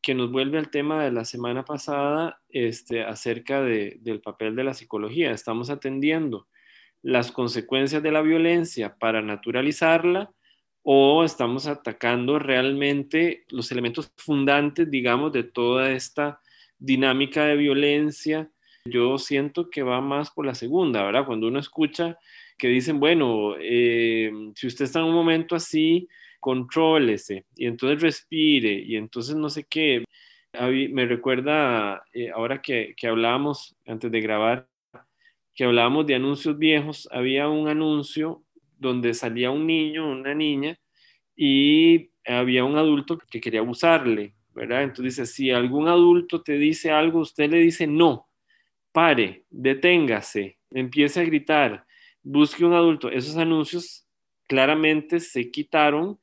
que 0.00 0.14
nos 0.14 0.30
vuelve 0.30 0.58
al 0.58 0.70
tema 0.70 1.04
de 1.04 1.10
la 1.10 1.24
semana 1.24 1.64
pasada 1.64 2.40
este, 2.48 3.02
acerca 3.02 3.62
de, 3.62 3.98
del 4.00 4.20
papel 4.20 4.54
de 4.54 4.64
la 4.64 4.74
psicología. 4.74 5.32
Estamos 5.32 5.70
atendiendo 5.70 6.46
las 7.06 7.30
consecuencias 7.30 8.02
de 8.02 8.10
la 8.10 8.20
violencia 8.20 8.96
para 8.98 9.22
naturalizarla 9.22 10.32
o 10.82 11.22
estamos 11.22 11.68
atacando 11.68 12.40
realmente 12.40 13.44
los 13.48 13.70
elementos 13.70 14.12
fundantes, 14.16 14.90
digamos, 14.90 15.32
de 15.32 15.44
toda 15.44 15.92
esta 15.92 16.40
dinámica 16.78 17.44
de 17.44 17.54
violencia. 17.54 18.50
Yo 18.84 19.18
siento 19.18 19.70
que 19.70 19.84
va 19.84 20.00
más 20.00 20.32
por 20.32 20.46
la 20.46 20.56
segunda, 20.56 21.04
¿verdad? 21.04 21.26
Cuando 21.26 21.46
uno 21.46 21.60
escucha 21.60 22.18
que 22.58 22.66
dicen, 22.66 22.98
bueno, 22.98 23.54
eh, 23.60 24.32
si 24.56 24.66
usted 24.66 24.86
está 24.86 24.98
en 24.98 25.06
un 25.06 25.14
momento 25.14 25.54
así, 25.54 26.08
contrólese 26.40 27.44
y 27.54 27.66
entonces 27.66 28.02
respire 28.02 28.82
y 28.84 28.96
entonces 28.96 29.36
no 29.36 29.48
sé 29.48 29.64
qué. 29.70 30.02
Me 30.90 31.06
recuerda 31.06 32.02
eh, 32.12 32.30
ahora 32.30 32.60
que, 32.60 32.94
que 32.96 33.06
hablábamos 33.06 33.76
antes 33.86 34.10
de 34.10 34.20
grabar, 34.20 34.66
que 35.56 35.64
hablábamos 35.64 36.06
de 36.06 36.14
anuncios 36.14 36.58
viejos, 36.58 37.08
había 37.10 37.48
un 37.48 37.66
anuncio 37.66 38.44
donde 38.78 39.14
salía 39.14 39.50
un 39.50 39.66
niño, 39.66 40.08
una 40.08 40.34
niña, 40.34 40.78
y 41.34 42.10
había 42.26 42.64
un 42.64 42.76
adulto 42.76 43.18
que 43.18 43.40
quería 43.40 43.60
abusarle, 43.60 44.34
¿verdad? 44.54 44.82
Entonces 44.82 45.16
dice, 45.16 45.26
si 45.26 45.50
algún 45.50 45.88
adulto 45.88 46.42
te 46.42 46.58
dice 46.58 46.90
algo, 46.90 47.20
usted 47.20 47.50
le 47.50 47.58
dice 47.58 47.86
no, 47.86 48.28
pare, 48.92 49.44
deténgase, 49.50 50.58
empiece 50.70 51.20
a 51.20 51.24
gritar, 51.24 51.86
busque 52.22 52.64
un 52.64 52.74
adulto. 52.74 53.10
Esos 53.10 53.36
anuncios 53.36 54.06
claramente 54.46 55.20
se 55.20 55.50
quitaron 55.50 56.18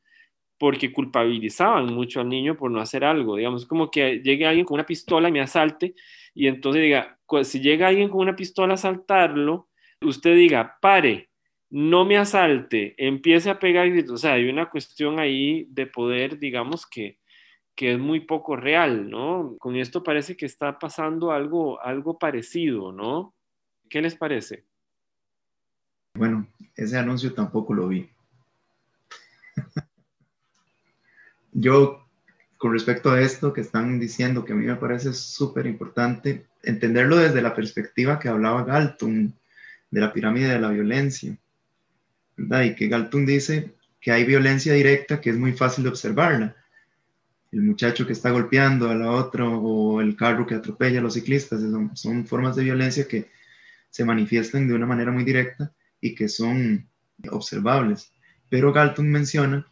porque 0.60 0.94
culpabilizaban 0.94 1.88
mucho 1.88 2.22
al 2.22 2.30
niño 2.30 2.56
por 2.56 2.70
no 2.72 2.80
hacer 2.80 3.04
algo. 3.04 3.36
Digamos, 3.36 3.66
como 3.66 3.90
que 3.90 4.20
llegue 4.20 4.46
alguien 4.46 4.66
con 4.66 4.76
una 4.76 4.86
pistola 4.86 5.30
y 5.30 5.32
me 5.32 5.42
asalte, 5.42 5.96
y 6.34 6.48
entonces 6.48 6.82
diga, 6.82 7.20
si 7.44 7.60
llega 7.60 7.88
alguien 7.88 8.10
con 8.10 8.22
una 8.22 8.36
pistola 8.36 8.74
a 8.74 8.76
asaltarlo, 8.76 9.70
usted 10.02 10.36
diga, 10.36 10.78
pare, 10.82 11.30
no 11.70 12.06
me 12.06 12.18
asalte, 12.18 12.94
empiece 12.98 13.50
a 13.50 13.60
pegar, 13.60 13.88
o 14.10 14.18
sea, 14.18 14.34
hay 14.34 14.48
una 14.48 14.70
cuestión 14.70 15.20
ahí 15.20 15.66
de 15.70 15.88
poder, 15.88 16.38
digamos, 16.38 16.86
que, 16.86 17.20
que 17.76 17.94
es 17.94 18.00
muy 18.00 18.22
poco 18.22 18.56
real, 18.56 19.10
¿no? 19.10 19.56
Con 19.60 19.76
esto 19.76 20.04
parece 20.04 20.38
que 20.38 20.46
está 20.46 20.78
pasando 20.78 21.32
algo, 21.32 21.82
algo 21.82 22.20
parecido, 22.20 22.92
¿no? 22.92 23.34
¿Qué 23.90 24.02
les 24.02 24.16
parece? 24.16 24.66
Bueno, 26.16 26.48
ese 26.76 26.98
anuncio 26.98 27.34
tampoco 27.34 27.74
lo 27.74 27.88
vi. 27.88 28.08
yo, 31.52 32.03
con 32.64 32.72
respecto 32.72 33.12
a 33.12 33.20
esto 33.20 33.52
que 33.52 33.60
están 33.60 34.00
diciendo, 34.00 34.46
que 34.46 34.54
a 34.54 34.56
mí 34.56 34.66
me 34.66 34.78
parece 34.78 35.12
súper 35.12 35.66
importante, 35.66 36.46
entenderlo 36.64 37.18
desde 37.18 37.42
la 37.42 37.54
perspectiva 37.54 38.20
que 38.20 38.30
hablaba 38.30 38.64
Galton, 38.64 39.34
de 39.92 40.00
la 40.00 40.14
pirámide 40.14 40.48
de 40.48 40.62
la 40.62 40.70
violencia, 40.70 41.36
¿verdad? 42.38 42.64
Y 42.64 42.76
que 42.76 42.88
Galton 42.88 43.26
dice 43.26 43.74
que 44.00 44.14
hay 44.14 44.24
violencia 44.24 44.72
directa 44.72 45.20
que 45.20 45.32
es 45.32 45.38
muy 45.38 45.52
fácil 45.52 45.84
de 45.84 45.90
observarla. 45.90 46.56
El 47.52 47.64
muchacho 47.64 48.08
que 48.08 48.14
está 48.14 48.32
golpeando 48.32 48.90
a 48.90 48.96
la 48.96 49.12
otra 49.12 49.46
o 49.46 50.00
el 50.00 50.16
carro 50.16 50.48
que 50.48 50.56
atropella 50.56 51.00
a 51.00 51.04
los 51.04 51.16
ciclistas, 51.16 51.60
son, 51.60 51.98
son 51.98 52.26
formas 52.26 52.56
de 52.56 52.64
violencia 52.64 53.10
que 53.10 53.30
se 53.90 54.06
manifiestan 54.06 54.70
de 54.70 54.74
una 54.74 54.86
manera 54.86 55.12
muy 55.12 55.26
directa 55.26 55.74
y 56.00 56.16
que 56.16 56.30
son 56.30 56.88
observables. 57.30 58.14
Pero 58.48 58.72
Galton 58.72 59.12
menciona 59.12 59.68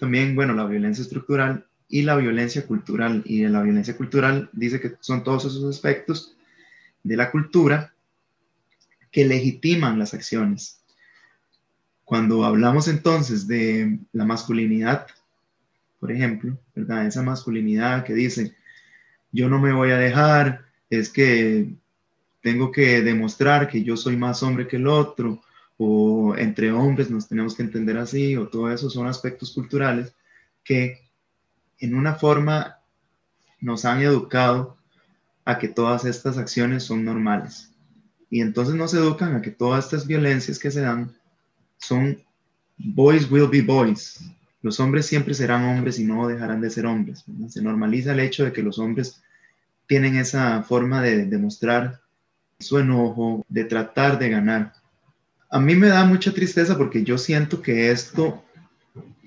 también, 0.00 0.34
bueno, 0.34 0.52
la 0.52 0.66
violencia 0.66 1.02
estructural 1.02 1.68
y 1.94 2.02
la 2.02 2.16
violencia 2.16 2.66
cultural. 2.66 3.22
Y 3.24 3.46
la 3.46 3.62
violencia 3.62 3.96
cultural 3.96 4.50
dice 4.52 4.80
que 4.80 4.94
son 4.98 5.22
todos 5.22 5.44
esos 5.44 5.64
aspectos 5.64 6.34
de 7.04 7.16
la 7.16 7.30
cultura 7.30 7.94
que 9.12 9.24
legitiman 9.24 9.96
las 9.96 10.12
acciones. 10.12 10.82
Cuando 12.04 12.44
hablamos 12.44 12.88
entonces 12.88 13.46
de 13.46 14.00
la 14.12 14.24
masculinidad, 14.24 15.06
por 16.00 16.10
ejemplo, 16.10 16.58
¿verdad? 16.74 17.06
Esa 17.06 17.22
masculinidad 17.22 18.04
que 18.04 18.14
dice, 18.14 18.56
yo 19.30 19.48
no 19.48 19.60
me 19.60 19.72
voy 19.72 19.92
a 19.92 19.96
dejar, 19.96 20.64
es 20.90 21.10
que 21.10 21.76
tengo 22.40 22.72
que 22.72 23.02
demostrar 23.02 23.68
que 23.68 23.84
yo 23.84 23.96
soy 23.96 24.16
más 24.16 24.42
hombre 24.42 24.66
que 24.66 24.78
el 24.78 24.88
otro, 24.88 25.44
o 25.76 26.34
entre 26.36 26.72
hombres 26.72 27.08
nos 27.08 27.28
tenemos 27.28 27.54
que 27.54 27.62
entender 27.62 27.98
así, 27.98 28.36
o 28.36 28.48
todo 28.48 28.72
eso 28.72 28.90
son 28.90 29.06
aspectos 29.06 29.52
culturales 29.52 30.12
que 30.64 31.03
en 31.78 31.94
una 31.94 32.14
forma 32.14 32.78
nos 33.60 33.84
han 33.84 34.02
educado 34.02 34.76
a 35.44 35.58
que 35.58 35.68
todas 35.68 36.04
estas 36.04 36.38
acciones 36.38 36.82
son 36.84 37.04
normales. 37.04 37.70
Y 38.30 38.40
entonces 38.40 38.74
nos 38.74 38.94
educan 38.94 39.36
a 39.36 39.42
que 39.42 39.50
todas 39.50 39.84
estas 39.84 40.06
violencias 40.06 40.58
que 40.58 40.70
se 40.70 40.80
dan 40.80 41.14
son 41.78 42.18
boys 42.76 43.30
will 43.30 43.48
be 43.48 43.62
boys. 43.62 44.20
Los 44.62 44.80
hombres 44.80 45.06
siempre 45.06 45.34
serán 45.34 45.64
hombres 45.64 45.98
y 45.98 46.04
no 46.04 46.26
dejarán 46.26 46.60
de 46.60 46.70
ser 46.70 46.86
hombres. 46.86 47.24
Se 47.48 47.62
normaliza 47.62 48.12
el 48.12 48.20
hecho 48.20 48.44
de 48.44 48.52
que 48.52 48.62
los 48.62 48.78
hombres 48.78 49.22
tienen 49.86 50.16
esa 50.16 50.62
forma 50.62 51.02
de 51.02 51.26
demostrar 51.26 52.00
su 52.58 52.78
enojo, 52.78 53.44
de 53.48 53.64
tratar 53.64 54.18
de 54.18 54.30
ganar 54.30 54.72
a 55.54 55.60
mí 55.60 55.76
me 55.76 55.86
da 55.86 56.04
mucha 56.04 56.34
tristeza 56.34 56.76
porque 56.76 57.04
yo 57.04 57.16
siento 57.16 57.62
que 57.62 57.92
esto, 57.92 58.42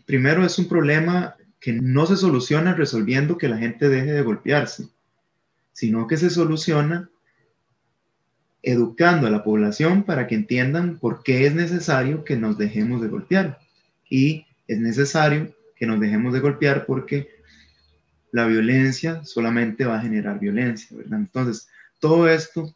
primero, 0.06 0.46
es 0.46 0.60
un 0.60 0.68
problema 0.68 1.37
que 1.60 1.74
no 1.74 2.06
se 2.06 2.18
soluciona 2.18 2.74
resolviendo 2.74 3.38
que 3.38 3.48
la 3.48 3.58
gente 3.58 3.90
deje 3.90 4.12
de 4.12 4.22
golpearse, 4.22 4.88
sino 5.74 6.08
que 6.08 6.18
se 6.18 6.30
soluciona 6.30 7.10
educando 8.64 9.28
a 9.28 9.30
la 9.30 9.44
población 9.44 10.04
para 10.04 10.28
que 10.28 10.36
entiendan 10.36 11.00
por 11.00 11.24
qué 11.24 11.46
es 11.46 11.56
necesario 11.56 12.24
que 12.24 12.36
nos 12.36 12.58
dejemos 12.58 13.02
de 13.02 13.08
golpear. 13.08 13.60
Y 14.10 14.46
es 14.68 14.80
necesario 14.80 15.56
que 15.76 15.86
nos 15.86 16.00
dejemos 16.00 16.34
de 16.34 16.40
golpear 16.40 16.86
porque 16.86 17.30
la 18.32 18.46
violencia 18.46 19.24
solamente 19.24 19.86
va 19.86 19.98
a 19.98 20.02
generar 20.02 20.40
violencia, 20.40 20.96
¿verdad? 20.98 21.20
Entonces, 21.20 21.70
todo 22.00 22.28
esto, 22.28 22.76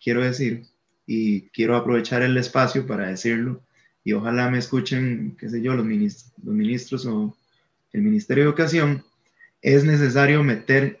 quiero 0.00 0.22
decir, 0.22 0.64
y 1.10 1.48
quiero 1.48 1.74
aprovechar 1.74 2.22
el 2.22 2.36
espacio 2.36 2.86
para 2.86 3.08
decirlo 3.08 3.62
y 4.04 4.12
ojalá 4.12 4.50
me 4.50 4.58
escuchen, 4.58 5.36
qué 5.38 5.48
sé 5.48 5.62
yo, 5.62 5.74
los 5.74 5.86
ministros, 5.86 6.32
los 6.44 6.54
ministros 6.54 7.06
o 7.06 7.36
el 7.92 8.02
Ministerio 8.02 8.44
de 8.44 8.50
Educación, 8.50 9.04
es 9.62 9.84
necesario 9.84 10.42
meter 10.42 11.00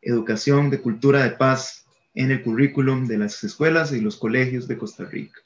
educación 0.00 0.70
de 0.70 0.80
cultura 0.80 1.22
de 1.22 1.30
paz 1.30 1.86
en 2.14 2.30
el 2.30 2.42
currículum 2.42 3.06
de 3.06 3.18
las 3.18 3.42
escuelas 3.44 3.92
y 3.92 4.00
los 4.00 4.16
colegios 4.16 4.66
de 4.66 4.76
Costa 4.76 5.04
Rica. 5.04 5.40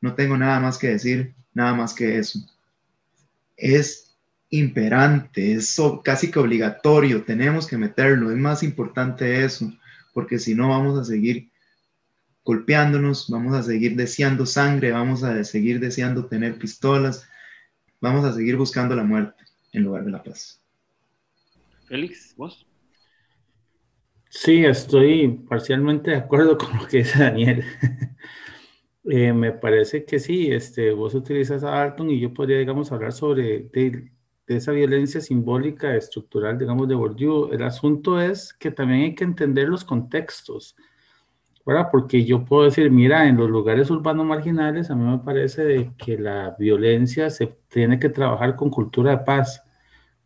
No 0.00 0.14
tengo 0.14 0.36
nada 0.36 0.60
más 0.60 0.78
que 0.78 0.88
decir, 0.88 1.34
nada 1.54 1.74
más 1.74 1.94
que 1.94 2.18
eso. 2.18 2.38
Es 3.56 4.16
imperante, 4.50 5.52
es 5.52 5.76
casi 6.04 6.30
que 6.30 6.38
obligatorio, 6.38 7.24
tenemos 7.24 7.66
que 7.66 7.78
meterlo, 7.78 8.30
es 8.30 8.36
más 8.36 8.62
importante 8.62 9.44
eso, 9.44 9.72
porque 10.12 10.38
si 10.38 10.54
no 10.54 10.68
vamos 10.68 10.98
a 10.98 11.04
seguir 11.04 11.50
golpeándonos, 12.44 13.28
vamos 13.28 13.54
a 13.54 13.62
seguir 13.62 13.96
deseando 13.96 14.46
sangre, 14.46 14.92
vamos 14.92 15.24
a 15.24 15.42
seguir 15.42 15.80
deseando 15.80 16.26
tener 16.26 16.58
pistolas, 16.58 17.26
vamos 18.00 18.24
a 18.24 18.32
seguir 18.32 18.56
buscando 18.56 18.94
la 18.94 19.02
muerte 19.02 19.45
en 19.76 19.84
lugar 19.84 20.04
de 20.04 20.10
la 20.10 20.22
paz. 20.22 20.62
Félix, 21.86 22.34
vos. 22.36 22.66
Sí, 24.28 24.64
estoy 24.64 25.28
parcialmente 25.48 26.10
de 26.10 26.16
acuerdo 26.16 26.58
con 26.58 26.76
lo 26.78 26.86
que 26.86 26.98
dice 26.98 27.18
Daniel. 27.18 27.64
Eh, 29.08 29.32
me 29.32 29.52
parece 29.52 30.04
que 30.04 30.18
sí, 30.18 30.50
este, 30.50 30.90
vos 30.90 31.14
utilizas 31.14 31.62
a 31.62 31.80
Alton 31.80 32.10
y 32.10 32.18
yo 32.18 32.34
podría, 32.34 32.58
digamos, 32.58 32.90
hablar 32.90 33.12
sobre 33.12 33.60
de, 33.72 34.10
esa 34.48 34.72
violencia 34.72 35.20
simbólica, 35.20 35.94
estructural, 35.94 36.58
digamos, 36.58 36.88
de 36.88 36.96
Bourdieu. 36.96 37.52
El 37.52 37.62
asunto 37.62 38.20
es 38.20 38.52
que 38.52 38.72
también 38.72 39.02
hay 39.02 39.14
que 39.14 39.22
entender 39.22 39.68
los 39.68 39.84
contextos 39.84 40.74
¿verdad? 41.66 41.88
Porque 41.90 42.24
yo 42.24 42.44
puedo 42.44 42.62
decir, 42.64 42.90
mira, 42.92 43.28
en 43.28 43.36
los 43.36 43.50
lugares 43.50 43.90
urbanos 43.90 44.24
marginales, 44.24 44.88
a 44.88 44.94
mí 44.94 45.04
me 45.04 45.18
parece 45.18 45.64
de 45.64 45.90
que 45.98 46.16
la 46.16 46.54
violencia 46.56 47.28
se 47.28 47.48
tiene 47.68 47.98
que 47.98 48.08
trabajar 48.08 48.54
con 48.54 48.70
cultura 48.70 49.10
de 49.10 49.24
paz, 49.24 49.64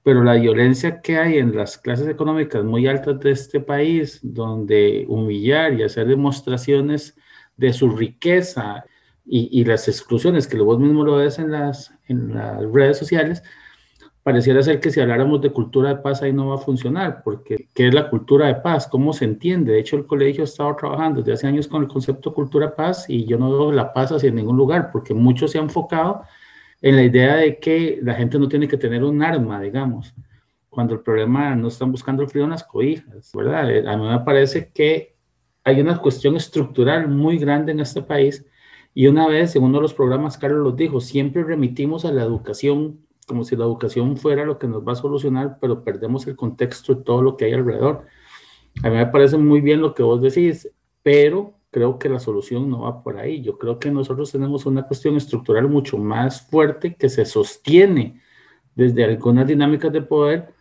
pero 0.02 0.24
la 0.24 0.34
violencia 0.34 1.00
que 1.00 1.18
hay 1.18 1.38
en 1.38 1.54
las 1.56 1.78
clases 1.78 2.08
económicas 2.08 2.64
muy 2.64 2.86
altas 2.86 3.20
de 3.20 3.30
este 3.32 3.60
país, 3.60 4.20
donde 4.22 5.04
humillar 5.08 5.74
y 5.74 5.82
hacer 5.82 6.06
demostraciones 6.06 7.16
de 7.56 7.72
su 7.72 7.90
riqueza 7.90 8.84
y, 9.26 9.60
y 9.60 9.64
las 9.64 9.88
exclusiones 9.88 10.46
que 10.46 10.58
vos 10.58 10.78
mismo 10.78 11.04
lo 11.04 11.16
ves 11.16 11.38
en 11.38 11.52
las, 11.52 11.94
en 12.08 12.34
las 12.34 12.62
redes 12.72 12.98
sociales, 12.98 13.42
pareciera 14.22 14.62
ser 14.62 14.80
que 14.80 14.90
si 14.90 15.00
habláramos 15.00 15.40
de 15.40 15.50
cultura 15.50 15.90
de 15.90 15.96
paz 15.96 16.22
ahí 16.22 16.32
no 16.32 16.48
va 16.48 16.56
a 16.56 16.58
funcionar, 16.58 17.22
porque 17.22 17.68
¿qué 17.74 17.88
es 17.88 17.94
la 17.94 18.10
cultura 18.10 18.46
de 18.46 18.56
paz? 18.56 18.86
¿Cómo 18.86 19.12
se 19.12 19.24
entiende? 19.24 19.72
De 19.72 19.80
hecho, 19.80 19.96
el 19.96 20.06
colegio 20.06 20.42
ha 20.42 20.44
estado 20.44 20.74
trabajando 20.76 21.20
desde 21.20 21.32
hace 21.32 21.46
años 21.46 21.68
con 21.68 21.82
el 21.82 21.88
concepto 21.88 22.34
cultura 22.34 22.74
paz 22.74 23.06
y 23.08 23.24
yo 23.24 23.38
no 23.38 23.50
veo 23.50 23.72
la 23.72 23.92
paz 23.92 24.12
hacia 24.12 24.30
ningún 24.30 24.56
lugar, 24.56 24.90
porque 24.92 25.14
mucho 25.14 25.48
se 25.48 25.58
ha 25.58 25.62
enfocado 25.62 26.22
en 26.82 26.96
la 26.96 27.02
idea 27.02 27.36
de 27.36 27.58
que 27.58 27.98
la 28.02 28.14
gente 28.14 28.38
no 28.38 28.48
tiene 28.48 28.68
que 28.68 28.76
tener 28.76 29.04
un 29.04 29.22
arma, 29.22 29.60
digamos, 29.60 30.14
cuando 30.68 30.94
el 30.94 31.00
problema 31.00 31.54
no 31.54 31.68
están 31.68 31.90
buscando 31.90 32.22
el 32.22 32.28
frío 32.28 32.44
en 32.44 32.50
las 32.50 32.64
cobijas, 32.64 33.32
¿verdad? 33.34 33.70
Eh, 33.70 33.84
a 33.86 33.96
mí 33.96 34.08
me 34.08 34.20
parece 34.20 34.70
que 34.72 35.16
hay 35.64 35.80
una 35.80 35.98
cuestión 35.98 36.36
estructural 36.36 37.08
muy 37.08 37.38
grande 37.38 37.72
en 37.72 37.80
este 37.80 38.02
país 38.02 38.46
y 38.94 39.06
una 39.06 39.28
vez 39.28 39.54
en 39.56 39.62
uno 39.62 39.78
de 39.78 39.82
los 39.82 39.94
programas 39.94 40.38
Carlos 40.38 40.62
lo 40.62 40.72
dijo, 40.72 41.00
siempre 41.00 41.44
remitimos 41.44 42.04
a 42.04 42.12
la 42.12 42.22
educación 42.22 43.00
como 43.30 43.44
si 43.44 43.54
la 43.54 43.64
educación 43.64 44.16
fuera 44.16 44.44
lo 44.44 44.58
que 44.58 44.66
nos 44.66 44.86
va 44.86 44.92
a 44.92 44.96
solucionar, 44.96 45.58
pero 45.60 45.84
perdemos 45.84 46.26
el 46.26 46.34
contexto 46.34 46.96
de 46.96 47.04
todo 47.04 47.22
lo 47.22 47.36
que 47.36 47.44
hay 47.44 47.52
alrededor. 47.52 48.04
A 48.82 48.90
mí 48.90 48.96
me 48.96 49.06
parece 49.06 49.36
muy 49.36 49.60
bien 49.60 49.80
lo 49.80 49.94
que 49.94 50.02
vos 50.02 50.20
decís, 50.20 50.68
pero 51.04 51.54
creo 51.70 51.98
que 51.98 52.08
la 52.08 52.18
solución 52.18 52.68
no 52.68 52.82
va 52.82 53.02
por 53.02 53.18
ahí. 53.18 53.42
Yo 53.42 53.56
creo 53.58 53.78
que 53.78 53.90
nosotros 53.90 54.30
tenemos 54.32 54.66
una 54.66 54.86
cuestión 54.86 55.16
estructural 55.16 55.68
mucho 55.68 55.96
más 55.98 56.48
fuerte 56.48 56.94
que 56.94 57.08
se 57.08 57.24
sostiene 57.24 58.20
desde 58.74 59.04
algunas 59.04 59.46
dinámicas 59.46 59.92
de 59.92 60.02
poder, 60.02 60.52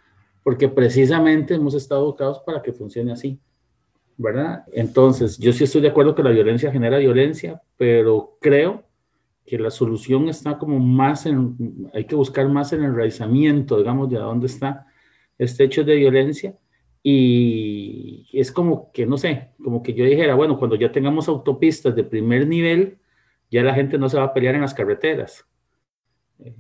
porque 0.44 0.68
precisamente 0.68 1.56
hemos 1.56 1.74
estado 1.74 2.04
educados 2.04 2.40
para 2.40 2.62
que 2.62 2.74
funcione 2.74 3.12
así, 3.12 3.40
¿verdad? 4.18 4.64
Entonces, 4.72 5.38
yo 5.38 5.54
sí 5.54 5.64
estoy 5.64 5.82
de 5.82 5.90
acuerdo 5.90 6.16
que 6.16 6.24
la 6.24 6.32
violencia 6.32 6.72
genera 6.72 6.98
violencia, 6.98 7.62
pero 7.78 8.38
creo 8.40 8.84
que 9.46 9.58
la 9.58 9.72
solución 9.72 10.30
está 10.30 10.58
como 10.58 10.80
más 10.80 11.26
en, 11.26 11.90
hay 11.94 12.06
que 12.06 12.16
buscar 12.16 12.48
más 12.50 12.72
en 12.74 12.84
el 12.84 12.92
enraizamiento, 12.92 13.78
digamos, 13.78 14.10
de 14.10 14.18
dónde 14.18 14.46
está 14.46 14.86
este 15.38 15.64
hecho 15.64 15.84
de 15.84 15.96
violencia. 15.96 16.56
Y 17.02 18.28
es 18.34 18.52
como 18.52 18.92
que, 18.92 19.06
no 19.06 19.18
sé, 19.18 19.52
como 19.64 19.82
que 19.82 19.94
yo 19.94 20.06
dijera, 20.06 20.36
bueno, 20.36 20.58
cuando 20.58 20.76
ya 20.76 20.92
tengamos 20.92 21.28
autopistas 21.28 21.96
de 21.96 22.04
primer 22.04 22.48
nivel, 22.48 22.98
ya 23.50 23.64
la 23.64 23.74
gente 23.74 23.98
no 23.98 24.10
se 24.10 24.18
va 24.18 24.26
a 24.26 24.34
pelear 24.34 24.56
en 24.56 24.62
las 24.62 24.74
carreteras. 24.74 25.46
Eh, 26.40 26.56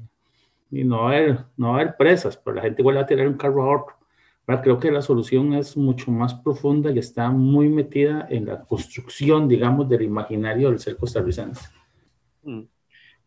y 0.71 0.83
no 0.83 1.03
va, 1.03 1.11
a 1.11 1.17
haber, 1.17 1.45
no 1.57 1.69
va 1.69 1.77
a 1.77 1.81
haber 1.81 1.97
presas, 1.97 2.37
pero 2.37 2.55
la 2.55 2.61
gente 2.61 2.83
vuelve 2.83 3.01
a 3.01 3.05
tirar 3.05 3.27
un 3.27 3.37
carro 3.37 3.63
a 3.63 3.81
otro. 3.81 3.99
Creo 4.63 4.79
que 4.79 4.91
la 4.91 5.03
solución 5.03 5.53
es 5.53 5.77
mucho 5.77 6.09
más 6.09 6.33
profunda 6.33 6.91
y 6.91 6.97
está 6.97 7.29
muy 7.29 7.69
metida 7.69 8.25
en 8.31 8.47
la 8.47 8.65
construcción, 8.65 9.47
digamos, 9.47 9.87
del 9.87 10.01
imaginario 10.01 10.69
del 10.69 10.79
ser 10.79 10.97
costarricense. 10.97 11.69
Mm. 12.41 12.63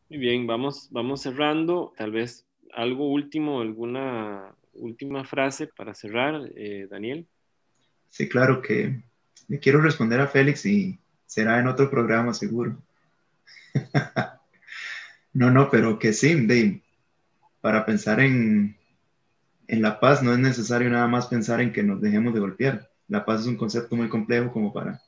Muy 0.09 0.19
bien, 0.19 0.47
vamos, 0.49 0.89
vamos 0.91 1.21
cerrando. 1.21 1.93
Tal 1.97 2.11
vez 2.11 2.45
algo 2.75 3.09
último, 3.09 3.61
alguna 3.61 4.57
última 4.75 5.25
frase 5.25 5.67
para 5.67 5.95
cerrar, 5.95 6.51
eh, 6.57 6.87
Daniel. 6.91 7.27
Sí, 8.09 8.29
claro 8.29 8.61
que 8.61 9.03
le 9.49 9.59
quiero 9.59 9.81
responder 9.81 10.21
a 10.21 10.29
Félix 10.29 10.67
y 10.67 10.99
será 11.27 11.59
en 11.59 11.67
otro 11.67 11.91
programa 11.91 12.35
seguro. 12.35 12.77
no, 15.33 15.51
no, 15.51 15.71
pero 15.71 15.99
que 15.99 16.13
sí, 16.13 16.35
Dave, 16.47 16.83
para 17.61 17.87
pensar 17.87 18.21
en, 18.21 18.77
en 19.67 19.83
la 19.83 20.01
paz 20.01 20.23
no 20.23 20.33
es 20.33 20.39
necesario 20.39 20.91
nada 20.91 21.07
más 21.07 21.27
pensar 21.27 21.61
en 21.61 21.73
que 21.73 21.83
nos 21.83 22.01
dejemos 22.01 22.35
de 22.35 22.41
golpear. 22.41 22.91
La 23.09 23.25
paz 23.25 23.43
es 23.43 23.47
un 23.47 23.57
concepto 23.57 23.97
muy 23.97 24.09
complejo 24.09 24.53
como 24.53 24.73
para 24.73 25.01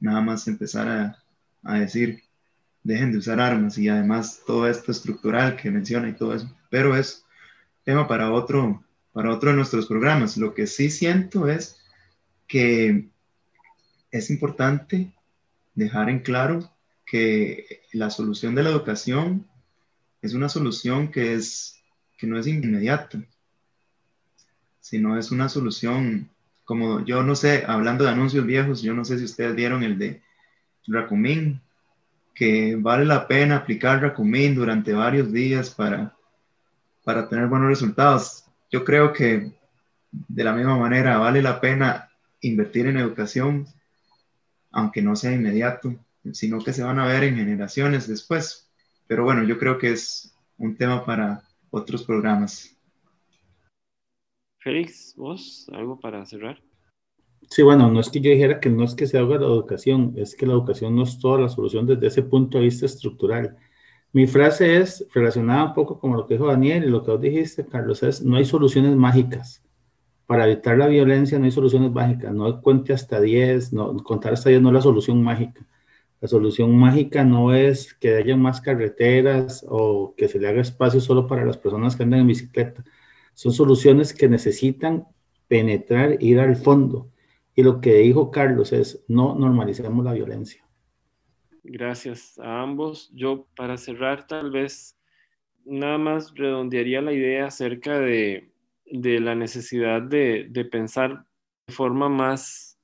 nada 0.00 0.20
más 0.20 0.46
empezar 0.48 0.88
a, 0.88 1.22
a 1.62 1.78
decir 1.78 2.22
dejen 2.82 3.12
de 3.12 3.18
usar 3.18 3.40
armas 3.40 3.78
y 3.78 3.88
además 3.88 4.42
todo 4.46 4.68
esto 4.68 4.90
estructural 4.90 5.56
que 5.56 5.70
menciona 5.70 6.08
y 6.08 6.14
todo 6.14 6.34
eso. 6.34 6.50
Pero 6.70 6.96
es 6.96 7.21
tema 7.84 8.06
para 8.08 8.32
otro, 8.32 8.84
para 9.12 9.32
otro 9.32 9.50
de 9.50 9.56
nuestros 9.56 9.86
programas. 9.86 10.36
Lo 10.36 10.54
que 10.54 10.66
sí 10.66 10.90
siento 10.90 11.48
es 11.48 11.80
que 12.46 13.08
es 14.10 14.30
importante 14.30 15.12
dejar 15.74 16.10
en 16.10 16.20
claro 16.20 16.70
que 17.06 17.82
la 17.92 18.10
solución 18.10 18.54
de 18.54 18.62
la 18.62 18.70
educación 18.70 19.46
es 20.20 20.34
una 20.34 20.48
solución 20.48 21.10
que, 21.10 21.34
es, 21.34 21.82
que 22.16 22.26
no 22.26 22.38
es 22.38 22.46
inmediata, 22.46 23.22
sino 24.80 25.18
es 25.18 25.30
una 25.30 25.48
solución, 25.48 26.30
como 26.64 27.04
yo 27.04 27.22
no 27.22 27.34
sé, 27.34 27.64
hablando 27.66 28.04
de 28.04 28.10
anuncios 28.10 28.46
viejos, 28.46 28.82
yo 28.82 28.94
no 28.94 29.04
sé 29.04 29.18
si 29.18 29.24
ustedes 29.24 29.54
vieron 29.56 29.82
el 29.82 29.98
de 29.98 30.22
Racumín, 30.86 31.60
que 32.34 32.76
vale 32.76 33.04
la 33.04 33.26
pena 33.26 33.56
aplicar 33.56 34.00
Racumín 34.00 34.54
durante 34.54 34.92
varios 34.92 35.32
días 35.32 35.70
para, 35.70 36.16
para 37.04 37.28
tener 37.28 37.46
buenos 37.46 37.68
resultados. 37.68 38.44
Yo 38.70 38.84
creo 38.84 39.12
que 39.12 39.52
de 40.10 40.44
la 40.44 40.52
misma 40.52 40.76
manera 40.76 41.18
vale 41.18 41.42
la 41.42 41.60
pena 41.60 42.10
invertir 42.40 42.86
en 42.86 42.98
educación, 42.98 43.66
aunque 44.70 45.02
no 45.02 45.16
sea 45.16 45.32
inmediato, 45.32 45.94
sino 46.32 46.58
que 46.62 46.72
se 46.72 46.82
van 46.82 46.98
a 46.98 47.06
ver 47.06 47.24
en 47.24 47.36
generaciones 47.36 48.06
después. 48.06 48.70
Pero 49.06 49.24
bueno, 49.24 49.42
yo 49.44 49.58
creo 49.58 49.78
que 49.78 49.92
es 49.92 50.34
un 50.58 50.76
tema 50.76 51.04
para 51.04 51.42
otros 51.70 52.04
programas. 52.04 52.76
Félix, 54.58 55.14
¿vos 55.16 55.68
algo 55.72 55.98
para 55.98 56.24
cerrar? 56.24 56.62
Sí, 57.50 57.62
bueno, 57.62 57.90
no 57.90 58.00
es 58.00 58.08
que 58.08 58.20
yo 58.20 58.30
dijera 58.30 58.60
que 58.60 58.70
no 58.70 58.84
es 58.84 58.94
que 58.94 59.06
se 59.06 59.18
haga 59.18 59.38
la 59.38 59.46
educación, 59.46 60.14
es 60.16 60.36
que 60.36 60.46
la 60.46 60.52
educación 60.52 60.94
no 60.94 61.02
es 61.02 61.18
toda 61.18 61.40
la 61.40 61.48
solución 61.48 61.86
desde 61.86 62.06
ese 62.06 62.22
punto 62.22 62.58
de 62.58 62.64
vista 62.64 62.86
estructural. 62.86 63.56
Mi 64.12 64.26
frase 64.26 64.76
es 64.76 65.06
relacionada 65.14 65.64
un 65.64 65.74
poco 65.74 65.98
con 65.98 66.12
lo 66.16 66.26
que 66.26 66.34
dijo 66.34 66.46
Daniel 66.46 66.84
y 66.84 66.88
lo 66.88 67.02
que 67.02 67.10
vos 67.10 67.20
dijiste, 67.20 67.66
Carlos, 67.66 68.02
es 68.02 68.22
no 68.22 68.36
hay 68.36 68.44
soluciones 68.44 68.94
mágicas. 68.94 69.62
Para 70.26 70.46
evitar 70.46 70.76
la 70.76 70.86
violencia 70.86 71.38
no 71.38 71.46
hay 71.46 71.50
soluciones 71.50 71.90
mágicas. 71.92 72.32
No 72.34 72.60
cuente 72.60 72.92
hasta 72.92 73.20
10, 73.20 73.72
no, 73.72 73.96
contar 74.04 74.34
hasta 74.34 74.50
10 74.50 74.60
no 74.62 74.68
es 74.68 74.74
la 74.74 74.82
solución 74.82 75.22
mágica. 75.22 75.66
La 76.20 76.28
solución 76.28 76.76
mágica 76.76 77.24
no 77.24 77.54
es 77.54 77.94
que 77.94 78.16
haya 78.16 78.36
más 78.36 78.60
carreteras 78.60 79.64
o 79.68 80.14
que 80.16 80.28
se 80.28 80.38
le 80.38 80.48
haga 80.48 80.60
espacio 80.60 81.00
solo 81.00 81.26
para 81.26 81.44
las 81.44 81.56
personas 81.56 81.96
que 81.96 82.02
andan 82.02 82.20
en 82.20 82.26
bicicleta. 82.28 82.84
Son 83.34 83.52
soluciones 83.52 84.12
que 84.12 84.28
necesitan 84.28 85.06
penetrar, 85.48 86.22
ir 86.22 86.38
al 86.38 86.56
fondo 86.56 87.10
y 87.54 87.62
lo 87.62 87.80
que 87.80 87.94
dijo 87.94 88.30
Carlos 88.30 88.72
es, 88.72 89.04
no 89.08 89.34
normalicemos 89.34 90.04
la 90.04 90.12
violencia. 90.12 90.64
Gracias 91.64 92.38
a 92.38 92.62
ambos. 92.62 93.10
Yo 93.14 93.46
para 93.56 93.76
cerrar 93.76 94.26
tal 94.26 94.50
vez 94.50 94.98
nada 95.64 95.98
más 95.98 96.34
redondearía 96.34 97.00
la 97.00 97.12
idea 97.12 97.46
acerca 97.46 97.98
de, 97.98 98.50
la 98.86 99.34
necesidad 99.34 100.02
de, 100.02 100.68
pensar 100.70 101.24
de 101.66 101.74
forma 101.74 102.08
más, 102.08 102.78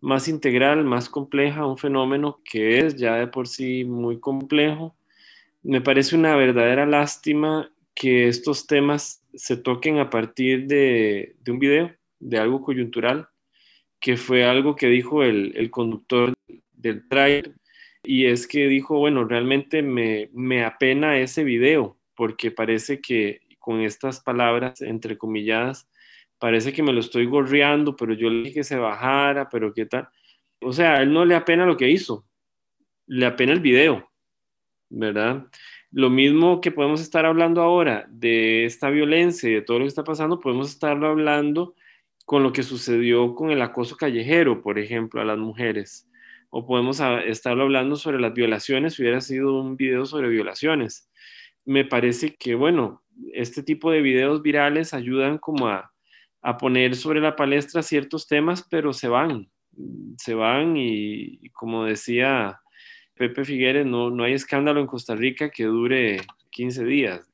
más 0.00 0.28
integral, 0.28 0.84
más 0.84 1.08
compleja, 1.08 1.66
un 1.66 1.78
fenómeno 1.78 2.40
que 2.44 2.78
es 2.78 2.96
ya 2.96 3.16
de 3.16 3.26
por 3.26 3.48
sí 3.48 3.84
muy 3.84 4.20
complejo. 4.20 4.96
Me 5.62 5.80
parece 5.80 6.16
una 6.16 6.36
verdadera 6.36 6.86
lástima 6.86 7.70
que 7.94 8.28
estos 8.28 8.66
temas 8.66 9.22
se 9.34 9.56
toquen 9.56 9.98
a 9.98 10.08
partir 10.08 10.66
de, 10.66 11.36
de 11.40 11.52
un 11.52 11.58
video, 11.58 11.92
de 12.20 12.38
algo 12.38 12.62
coyuntural 12.62 13.28
que 14.00 14.16
fue 14.16 14.44
algo 14.44 14.74
que 14.74 14.86
dijo 14.88 15.22
el, 15.22 15.70
conductor 15.70 16.32
del 16.72 17.06
trailer, 17.06 17.54
y 18.02 18.26
es 18.26 18.46
que 18.46 18.66
dijo, 18.68 18.98
bueno, 18.98 19.24
realmente 19.24 19.82
me, 19.82 20.30
me 20.32 20.64
apena 20.64 21.18
ese 21.18 21.44
video, 21.44 21.98
porque 22.14 22.50
parece 22.50 23.00
que 23.00 23.40
con 23.58 23.80
estas 23.80 24.20
palabras 24.20 24.80
entrecomilladas, 24.80 25.88
parece 26.38 26.72
que 26.72 26.82
me 26.82 26.92
lo 26.92 27.00
estoy 27.00 27.26
gorreando, 27.26 27.94
pero 27.96 28.14
yo 28.14 28.30
le 28.30 28.44
dije 28.44 28.54
que 28.54 28.64
se 28.64 28.76
bajara, 28.76 29.48
pero 29.48 29.72
qué 29.74 29.86
tal. 29.86 30.08
O 30.60 30.72
sea, 30.72 31.02
él 31.02 31.12
no 31.12 31.24
le 31.24 31.34
apena 31.34 31.66
lo 31.66 31.76
que 31.76 31.90
hizo, 31.90 32.26
le 33.06 33.26
apena 33.26 33.52
el 33.52 33.60
video, 33.60 34.10
¿verdad? 34.88 35.46
Lo 35.90 36.08
mismo 36.08 36.60
que 36.60 36.70
podemos 36.70 37.00
estar 37.00 37.26
hablando 37.26 37.62
ahora 37.62 38.06
de 38.08 38.64
esta 38.64 38.90
violencia 38.90 39.50
y 39.50 39.54
de 39.54 39.62
todo 39.62 39.78
lo 39.78 39.84
que 39.84 39.88
está 39.88 40.04
pasando, 40.04 40.40
podemos 40.40 40.70
estarlo 40.70 41.08
hablando 41.08 41.74
con 42.24 42.42
lo 42.42 42.52
que 42.52 42.62
sucedió 42.62 43.34
con 43.34 43.50
el 43.50 43.60
acoso 43.60 43.96
callejero, 43.96 44.62
por 44.62 44.78
ejemplo, 44.78 45.20
a 45.20 45.24
las 45.24 45.38
mujeres. 45.38 46.09
O 46.50 46.66
podemos 46.66 47.00
estar 47.26 47.58
hablando 47.58 47.96
sobre 47.96 48.20
las 48.20 48.34
violaciones, 48.34 48.98
hubiera 48.98 49.20
sido 49.20 49.60
un 49.60 49.76
video 49.76 50.04
sobre 50.04 50.28
violaciones. 50.28 51.08
Me 51.64 51.84
parece 51.84 52.36
que, 52.36 52.54
bueno, 52.54 53.02
este 53.32 53.62
tipo 53.62 53.90
de 53.90 54.02
videos 54.02 54.42
virales 54.42 54.92
ayudan 54.92 55.38
como 55.38 55.68
a, 55.68 55.92
a 56.42 56.56
poner 56.56 56.96
sobre 56.96 57.20
la 57.20 57.36
palestra 57.36 57.82
ciertos 57.82 58.26
temas, 58.26 58.66
pero 58.70 58.92
se 58.92 59.08
van, 59.08 59.50
se 60.16 60.34
van 60.34 60.76
y, 60.76 61.48
como 61.50 61.84
decía 61.84 62.60
Pepe 63.14 63.44
Figueres, 63.44 63.86
no, 63.86 64.10
no 64.10 64.24
hay 64.24 64.32
escándalo 64.32 64.80
en 64.80 64.86
Costa 64.86 65.14
Rica 65.14 65.50
que 65.50 65.64
dure 65.64 66.20
15 66.50 66.84
días. 66.84 67.30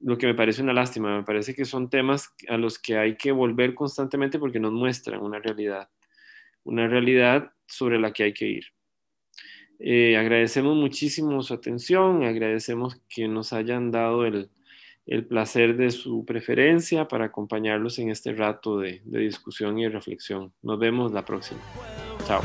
Lo 0.00 0.18
que 0.18 0.26
me 0.26 0.34
parece 0.34 0.62
una 0.62 0.72
lástima, 0.72 1.16
me 1.16 1.24
parece 1.24 1.54
que 1.54 1.64
son 1.64 1.90
temas 1.90 2.34
a 2.48 2.56
los 2.56 2.78
que 2.78 2.96
hay 2.96 3.16
que 3.16 3.32
volver 3.32 3.74
constantemente 3.74 4.38
porque 4.38 4.58
nos 4.58 4.72
muestran 4.72 5.20
una 5.20 5.38
realidad, 5.38 5.88
una 6.64 6.88
realidad 6.88 7.52
sobre 7.70 7.98
la 7.98 8.12
que 8.12 8.24
hay 8.24 8.32
que 8.32 8.46
ir. 8.46 8.64
Eh, 9.78 10.16
agradecemos 10.16 10.76
muchísimo 10.76 11.42
su 11.42 11.54
atención, 11.54 12.22
agradecemos 12.24 13.00
que 13.08 13.26
nos 13.28 13.54
hayan 13.54 13.90
dado 13.90 14.26
el, 14.26 14.50
el 15.06 15.26
placer 15.26 15.76
de 15.76 15.90
su 15.90 16.24
preferencia 16.26 17.08
para 17.08 17.26
acompañarlos 17.26 17.98
en 17.98 18.10
este 18.10 18.34
rato 18.34 18.78
de, 18.78 19.00
de 19.04 19.20
discusión 19.20 19.78
y 19.78 19.88
reflexión. 19.88 20.52
Nos 20.62 20.78
vemos 20.78 21.12
la 21.12 21.24
próxima. 21.24 21.60
Chao. 22.26 22.42